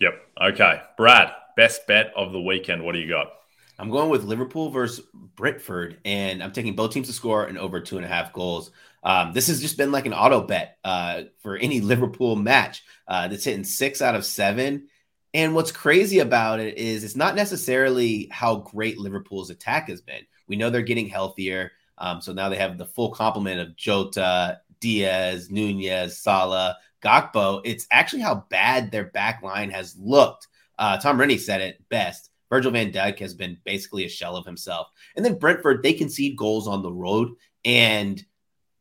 Yep. 0.00 0.14
Okay, 0.40 0.82
Brad. 0.96 1.32
best 1.56 1.86
bet 1.86 2.12
of 2.16 2.32
the 2.32 2.40
weekend. 2.40 2.84
What 2.84 2.92
do 2.92 3.00
you 3.00 3.08
got? 3.08 3.32
I'm 3.80 3.90
going 3.90 4.10
with 4.10 4.24
Liverpool 4.24 4.70
versus 4.70 5.04
Brentford, 5.36 5.98
and 6.04 6.42
I'm 6.42 6.52
taking 6.52 6.74
both 6.74 6.92
teams 6.92 7.06
to 7.06 7.12
score 7.12 7.44
and 7.44 7.56
over 7.56 7.80
two 7.80 7.96
and 7.96 8.04
a 8.04 8.08
half 8.08 8.32
goals. 8.32 8.72
Um, 9.04 9.32
this 9.32 9.46
has 9.46 9.60
just 9.60 9.76
been 9.76 9.92
like 9.92 10.06
an 10.06 10.12
auto 10.12 10.42
bet 10.42 10.78
uh, 10.84 11.22
for 11.42 11.56
any 11.56 11.80
Liverpool 11.80 12.34
match 12.34 12.82
uh, 13.06 13.28
that's 13.28 13.44
hitting 13.44 13.64
six 13.64 14.02
out 14.02 14.16
of 14.16 14.24
seven. 14.24 14.88
And 15.34 15.54
what's 15.54 15.72
crazy 15.72 16.20
about 16.20 16.58
it 16.60 16.78
is 16.78 17.04
it's 17.04 17.16
not 17.16 17.36
necessarily 17.36 18.28
how 18.30 18.56
great 18.56 18.98
Liverpool's 18.98 19.50
attack 19.50 19.88
has 19.88 20.00
been. 20.00 20.22
We 20.46 20.56
know 20.56 20.70
they're 20.70 20.82
getting 20.82 21.08
healthier. 21.08 21.72
Um, 21.98 22.20
so 22.20 22.32
now 22.32 22.48
they 22.48 22.56
have 22.56 22.78
the 22.78 22.86
full 22.86 23.10
complement 23.10 23.60
of 23.60 23.76
Jota, 23.76 24.60
Diaz, 24.80 25.50
Nunez, 25.50 26.18
Salah, 26.18 26.76
Gakpo. 27.02 27.60
It's 27.64 27.86
actually 27.90 28.22
how 28.22 28.46
bad 28.48 28.90
their 28.90 29.04
back 29.04 29.42
line 29.42 29.70
has 29.70 29.96
looked. 29.98 30.48
Uh, 30.78 30.96
Tom 30.98 31.18
Rennie 31.18 31.38
said 31.38 31.60
it 31.60 31.82
best. 31.88 32.30
Virgil 32.48 32.70
van 32.70 32.92
Dijk 32.92 33.18
has 33.18 33.34
been 33.34 33.58
basically 33.64 34.04
a 34.04 34.08
shell 34.08 34.36
of 34.36 34.46
himself. 34.46 34.88
And 35.16 35.24
then 35.24 35.38
Brentford, 35.38 35.82
they 35.82 35.92
concede 35.92 36.36
goals 36.36 36.66
on 36.66 36.82
the 36.82 36.92
road 36.92 37.32
and 37.64 38.24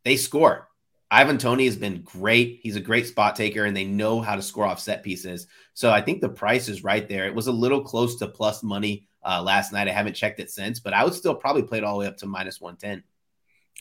they 0.05 0.15
score. 0.15 0.66
Ivan 1.09 1.37
Toney 1.37 1.65
has 1.65 1.77
been 1.77 2.01
great. 2.01 2.59
He's 2.61 2.75
a 2.75 2.81
great 2.81 3.07
spot 3.07 3.35
taker 3.35 3.63
and 3.63 3.75
they 3.75 3.85
know 3.85 4.19
how 4.19 4.35
to 4.35 4.41
score 4.41 4.65
off 4.65 4.79
set 4.79 5.03
pieces. 5.03 5.47
So 5.73 5.91
I 5.91 6.01
think 6.01 6.19
the 6.19 6.29
price 6.29 6.67
is 6.67 6.83
right 6.83 7.07
there. 7.07 7.25
It 7.25 7.35
was 7.35 7.47
a 7.47 7.51
little 7.51 7.81
close 7.81 8.17
to 8.17 8.27
plus 8.27 8.61
money 8.61 9.07
uh, 9.23 9.41
last 9.41 9.71
night. 9.71 9.87
I 9.87 9.91
haven't 9.91 10.15
checked 10.15 10.41
it 10.41 10.51
since, 10.51 10.79
but 10.79 10.93
I 10.93 11.05
would 11.05 11.13
still 11.13 11.35
probably 11.35 11.63
play 11.63 11.77
it 11.77 11.83
all 11.85 11.93
the 11.93 11.99
way 12.01 12.07
up 12.07 12.17
to 12.17 12.25
minus 12.25 12.59
110. 12.59 13.03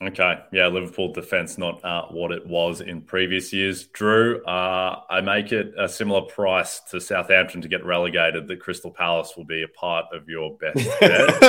Okay. 0.03 0.39
Yeah, 0.53 0.67
Liverpool 0.67 1.15
defense 1.15 1.57
not 1.57 1.83
uh, 1.83 2.05
what 2.11 2.31
it 2.31 2.47
was 2.47 2.83
in 2.83 3.01
previous 3.01 3.51
years. 3.51 3.87
Drew, 3.87 4.45
uh, 4.45 5.01
I 5.09 5.23
make 5.23 5.53
it 5.53 5.73
a 5.79 5.89
similar 5.89 6.21
price 6.21 6.81
to 6.91 7.01
Southampton 7.01 7.63
to 7.63 7.69
get 7.69 7.83
relegated 7.83 8.47
that 8.47 8.61
Crystal 8.61 8.91
Palace 8.91 9.33
will 9.39 9.47
be 9.47 9.63
a 9.63 9.69
part 9.69 10.05
of 10.13 10.29
your 10.29 10.59
best 10.59 10.87
bet. 11.01 11.41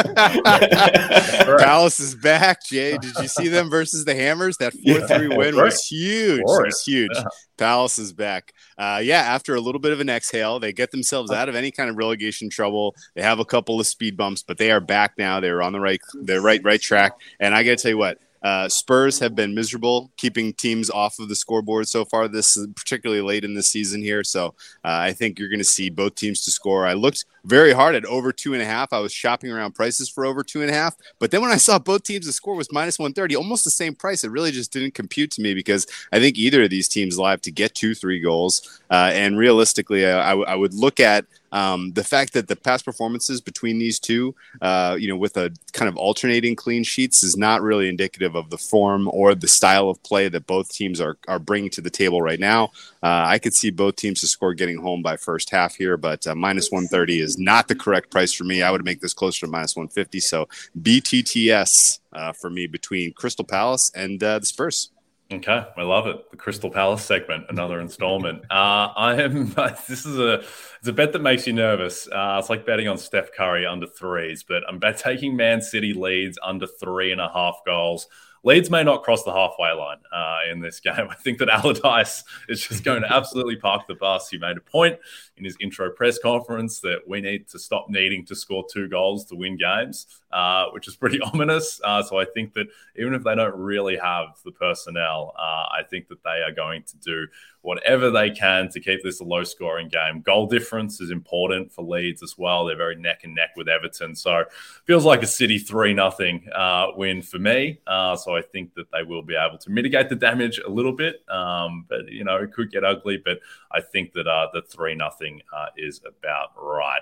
Palace 1.59 1.99
is 1.99 2.15
back, 2.15 2.63
Jay. 2.65 2.97
Did 2.97 3.15
you 3.19 3.27
see 3.27 3.49
them 3.49 3.69
versus 3.69 4.05
the 4.05 4.15
Hammers? 4.15 4.55
That 4.57 4.73
4 4.87 5.01
3 5.07 5.27
win 5.27 5.57
was 5.57 5.85
huge. 5.85 6.39
It 6.39 6.45
was 6.45 6.81
huge. 6.85 7.11
Yeah. 7.13 7.25
Palace 7.57 7.99
is 7.99 8.13
back. 8.13 8.53
Uh, 8.77 9.01
yeah, 9.03 9.21
after 9.21 9.55
a 9.55 9.61
little 9.61 9.81
bit 9.81 9.91
of 9.91 9.99
an 9.99 10.09
exhale, 10.09 10.59
they 10.59 10.71
get 10.71 10.91
themselves 10.91 11.31
out 11.31 11.49
of 11.49 11.55
any 11.55 11.71
kind 11.71 11.89
of 11.89 11.97
relegation 11.97 12.49
trouble. 12.49 12.95
They 13.15 13.21
have 13.21 13.39
a 13.39 13.45
couple 13.45 13.79
of 13.79 13.87
speed 13.87 14.15
bumps, 14.15 14.43
but 14.43 14.57
they 14.57 14.71
are 14.71 14.79
back 14.79 15.13
now. 15.17 15.39
They're 15.39 15.61
on 15.61 15.73
the 15.73 15.79
right, 15.79 16.01
the 16.13 16.41
right, 16.41 16.61
right 16.63 16.81
track. 16.81 17.13
And 17.39 17.55
I 17.55 17.63
got 17.63 17.71
to 17.71 17.75
tell 17.77 17.91
you 17.91 17.97
what, 17.97 18.19
uh, 18.43 18.69
Spurs 18.69 19.19
have 19.19 19.35
been 19.35 19.55
miserable 19.55 20.11
keeping 20.15 20.53
teams 20.53 20.89
off 20.89 21.19
of 21.19 21.27
the 21.27 21.35
scoreboard 21.35 21.87
so 21.87 22.05
far. 22.05 22.27
This 22.27 22.57
particularly 22.75 23.21
late 23.21 23.43
in 23.43 23.55
the 23.55 23.63
season 23.63 24.01
here, 24.01 24.23
so 24.23 24.47
uh, 24.85 25.01
I 25.01 25.13
think 25.13 25.39
you're 25.39 25.49
going 25.49 25.59
to 25.59 25.65
see 25.65 25.89
both 25.89 26.15
teams 26.15 26.45
to 26.45 26.51
score. 26.51 26.85
I 26.85 26.93
looked 26.93 27.25
very 27.47 27.71
hard 27.71 27.95
at 27.95 28.05
over 28.05 28.31
two 28.31 28.53
and 28.53 28.61
a 28.61 28.65
half. 28.65 28.91
I 28.91 28.99
was 28.99 29.13
shopping 29.13 29.51
around 29.51 29.73
prices 29.73 30.09
for 30.09 30.25
over 30.25 30.43
two 30.43 30.61
and 30.61 30.69
a 30.69 30.73
half, 30.73 30.95
but 31.19 31.31
then 31.31 31.41
when 31.41 31.51
I 31.51 31.57
saw 31.57 31.79
both 31.79 32.03
teams, 32.03 32.25
the 32.25 32.33
score 32.33 32.55
was 32.55 32.71
minus 32.71 32.99
one 32.99 33.13
thirty, 33.13 33.35
almost 33.35 33.63
the 33.63 33.71
same 33.71 33.95
price. 33.95 34.23
It 34.23 34.31
really 34.31 34.51
just 34.51 34.71
didn't 34.71 34.93
compute 34.93 35.31
to 35.31 35.41
me 35.41 35.53
because 35.53 35.87
I 36.11 36.19
think 36.19 36.37
either 36.37 36.63
of 36.63 36.69
these 36.69 36.87
teams 36.87 37.17
live 37.17 37.41
to 37.41 37.51
get 37.51 37.73
two, 37.73 37.95
three 37.95 38.19
goals, 38.19 38.81
uh, 38.91 39.11
and 39.13 39.37
realistically, 39.37 40.05
I, 40.05 40.33
I 40.33 40.55
would 40.55 40.73
look 40.73 40.99
at 40.99 41.25
um, 41.51 41.93
the 41.93 42.03
fact 42.03 42.33
that 42.33 42.47
the 42.47 42.55
past 42.55 42.85
performances 42.85 43.41
between 43.41 43.79
these 43.79 43.99
two, 43.99 44.35
uh, 44.61 44.97
you 44.99 45.07
know, 45.07 45.15
with 45.15 45.37
a 45.37 45.51
kind 45.73 45.89
of 45.89 45.97
alternating 45.97 46.55
clean 46.55 46.83
sheets, 46.83 47.23
is 47.23 47.37
not 47.37 47.61
really 47.61 47.87
indicative 47.87 48.35
of 48.35 48.49
the 48.49 48.57
form 48.57 49.09
or 49.11 49.35
the 49.35 49.47
style 49.47 49.89
of 49.89 50.01
play 50.03 50.29
that 50.29 50.47
both 50.47 50.69
teams 50.69 50.99
are 50.99 51.17
are 51.27 51.39
bringing 51.39 51.69
to 51.71 51.81
the 51.81 51.89
table 51.89 52.21
right 52.21 52.39
now. 52.39 52.65
Uh, 53.03 53.23
I 53.25 53.39
could 53.39 53.53
see 53.53 53.69
both 53.69 53.95
teams 53.95 54.21
to 54.21 54.27
score 54.27 54.53
getting 54.53 54.77
home 54.77 55.01
by 55.01 55.17
first 55.17 55.49
half 55.49 55.75
here, 55.75 55.97
but 55.97 56.25
uh, 56.27 56.35
minus 56.35 56.71
130 56.71 57.19
is 57.21 57.37
not 57.37 57.67
the 57.67 57.75
correct 57.75 58.11
price 58.11 58.33
for 58.33 58.43
me. 58.43 58.61
I 58.61 58.71
would 58.71 58.83
make 58.83 59.01
this 59.01 59.13
closer 59.13 59.45
to 59.45 59.51
minus 59.51 59.75
150. 59.75 60.19
So 60.19 60.47
BTTS 60.81 61.99
uh, 62.13 62.33
for 62.33 62.49
me 62.49 62.67
between 62.67 63.13
Crystal 63.13 63.45
Palace 63.45 63.91
and 63.95 64.21
uh, 64.23 64.39
the 64.39 64.45
Spurs. 64.45 64.91
Okay, 65.29 65.65
I 65.75 65.81
love 65.81 66.07
it. 66.07 66.31
The 66.31 66.37
Crystal 66.37 66.69
Palace 66.69 67.03
segment, 67.03 67.45
another 67.49 67.79
installment. 67.81 68.43
Uh, 68.57 68.93
I 68.95 69.21
am. 69.21 69.53
This 69.87 70.05
is 70.05 70.17
a 70.17 70.35
it's 70.79 70.87
a 70.87 70.93
bet 70.93 71.11
that 71.13 71.21
makes 71.21 71.45
you 71.45 71.53
nervous. 71.53 72.07
Uh, 72.07 72.37
it's 72.39 72.49
like 72.49 72.65
betting 72.65 72.87
on 72.87 72.97
Steph 72.97 73.33
Curry 73.33 73.65
under 73.65 73.87
threes, 73.87 74.43
but 74.43 74.63
I'm 74.67 74.79
bet 74.79 74.97
taking 74.97 75.35
Man 75.35 75.61
City 75.61 75.93
Leeds 75.93 76.39
under 76.41 76.65
three 76.65 77.11
and 77.11 77.19
a 77.19 77.29
half 77.29 77.59
goals. 77.65 78.07
Leeds 78.43 78.69
may 78.69 78.83
not 78.83 79.03
cross 79.03 79.23
the 79.23 79.33
halfway 79.33 79.71
line 79.71 79.97
uh, 80.13 80.39
in 80.49 80.61
this 80.61 80.79
game. 80.87 81.07
I 81.09 81.15
think 81.15 81.39
that 81.39 81.49
Allardyce 81.49 82.23
is 82.47 82.65
just 82.65 82.83
going 82.83 83.01
to 83.01 83.13
absolutely 83.13 83.57
park 83.57 83.87
the 83.87 83.95
bus. 83.95 84.29
He 84.29 84.37
made 84.37 84.57
a 84.57 84.61
point 84.61 84.97
in 85.35 85.43
his 85.43 85.57
intro 85.59 85.91
press 85.91 86.17
conference 86.19 86.79
that 86.81 86.99
we 87.05 87.19
need 87.19 87.49
to 87.49 87.59
stop 87.59 87.87
needing 87.89 88.25
to 88.27 88.35
score 88.35 88.65
two 88.71 88.87
goals 88.87 89.25
to 89.25 89.35
win 89.35 89.57
games, 89.57 90.07
uh, 90.31 90.65
which 90.71 90.87
is 90.87 90.95
pretty 90.95 91.19
ominous. 91.33 91.79
Uh, 91.83 92.03
so 92.03 92.19
I 92.19 92.25
think 92.25 92.53
that 92.53 92.67
even 92.97 93.13
if 93.13 93.23
they 93.23 93.35
don't 93.35 93.55
really 93.55 93.97
have 93.97 94.29
the 94.43 94.51
personnel, 94.51 95.33
uh, 95.37 95.65
I 95.71 95.81
think 95.89 96.07
that 96.09 96.23
they 96.23 96.41
are 96.41 96.51
going 96.51 96.83
to 96.83 96.97
do 96.97 97.27
whatever 97.61 98.09
they 98.09 98.29
can 98.29 98.69
to 98.69 98.79
keep 98.79 99.03
this 99.03 99.19
a 99.19 99.23
low 99.23 99.43
scoring 99.43 99.89
game. 99.89 100.21
Goal 100.21 100.47
difference 100.47 101.01
is 101.01 101.11
important 101.11 101.71
for 101.71 101.83
Leeds 101.83 102.23
as 102.23 102.37
well. 102.37 102.65
They're 102.65 102.77
very 102.77 102.95
neck 102.95 103.21
and 103.23 103.35
neck 103.35 103.51
with 103.55 103.67
Everton. 103.67 104.15
So 104.15 104.45
feels 104.85 105.05
like 105.05 105.23
a 105.23 105.27
City 105.27 105.57
3 105.57 105.93
nothing 105.93 106.47
uh, 106.53 106.87
win 106.95 107.21
for 107.21 107.39
me. 107.39 107.79
Uh, 107.87 108.15
so 108.15 108.35
I 108.35 108.41
think 108.41 108.73
that 108.75 108.91
they 108.91 109.03
will 109.03 109.21
be 109.21 109.35
able 109.35 109.57
to 109.57 109.69
mitigate 109.69 110.09
the 110.09 110.15
damage 110.15 110.59
a 110.59 110.69
little 110.69 110.93
bit. 110.93 111.23
Um, 111.29 111.85
but, 111.89 112.07
you 112.07 112.23
know, 112.23 112.37
it 112.37 112.53
could 112.53 112.71
get 112.71 112.83
ugly. 112.83 113.21
But 113.23 113.39
I 113.71 113.81
think 113.81 114.13
that 114.13 114.23
the 114.53 114.61
3 114.61 114.95
nothing 114.95 115.41
is 115.77 116.01
about 116.05 116.51
right. 116.57 117.01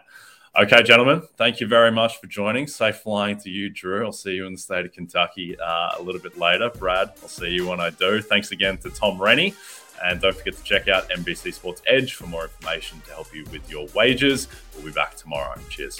Okay, 0.57 0.83
gentlemen, 0.83 1.21
thank 1.35 1.59
you 1.59 1.67
very 1.67 1.91
much 1.91 2.21
for 2.21 2.27
joining. 2.27 2.65
Safe 2.65 2.95
flying 2.95 3.37
to 3.39 3.49
you, 3.49 3.69
Drew. 3.69 4.05
I'll 4.05 4.13
see 4.13 4.35
you 4.35 4.45
in 4.45 4.53
the 4.53 4.57
state 4.57 4.85
of 4.85 4.93
Kentucky 4.93 5.59
uh, 5.59 5.95
a 5.99 6.01
little 6.01 6.21
bit 6.21 6.37
later. 6.37 6.69
Brad, 6.69 7.11
I'll 7.21 7.27
see 7.27 7.49
you 7.49 7.67
when 7.67 7.81
I 7.81 7.89
do. 7.89 8.21
Thanks 8.21 8.51
again 8.51 8.77
to 8.77 8.89
Tom 8.89 9.21
Rennie. 9.21 9.53
And 10.05 10.21
don't 10.21 10.33
forget 10.33 10.55
to 10.55 10.63
check 10.63 10.87
out 10.87 11.09
NBC 11.09 11.53
Sports 11.53 11.81
Edge 11.87 12.13
for 12.13 12.27
more 12.27 12.43
information 12.43 13.01
to 13.01 13.11
help 13.11 13.35
you 13.35 13.43
with 13.51 13.69
your 13.69 13.87
wages. 13.93 14.47
We'll 14.75 14.85
be 14.85 14.91
back 14.91 15.15
tomorrow. 15.17 15.59
Cheers. 15.69 15.99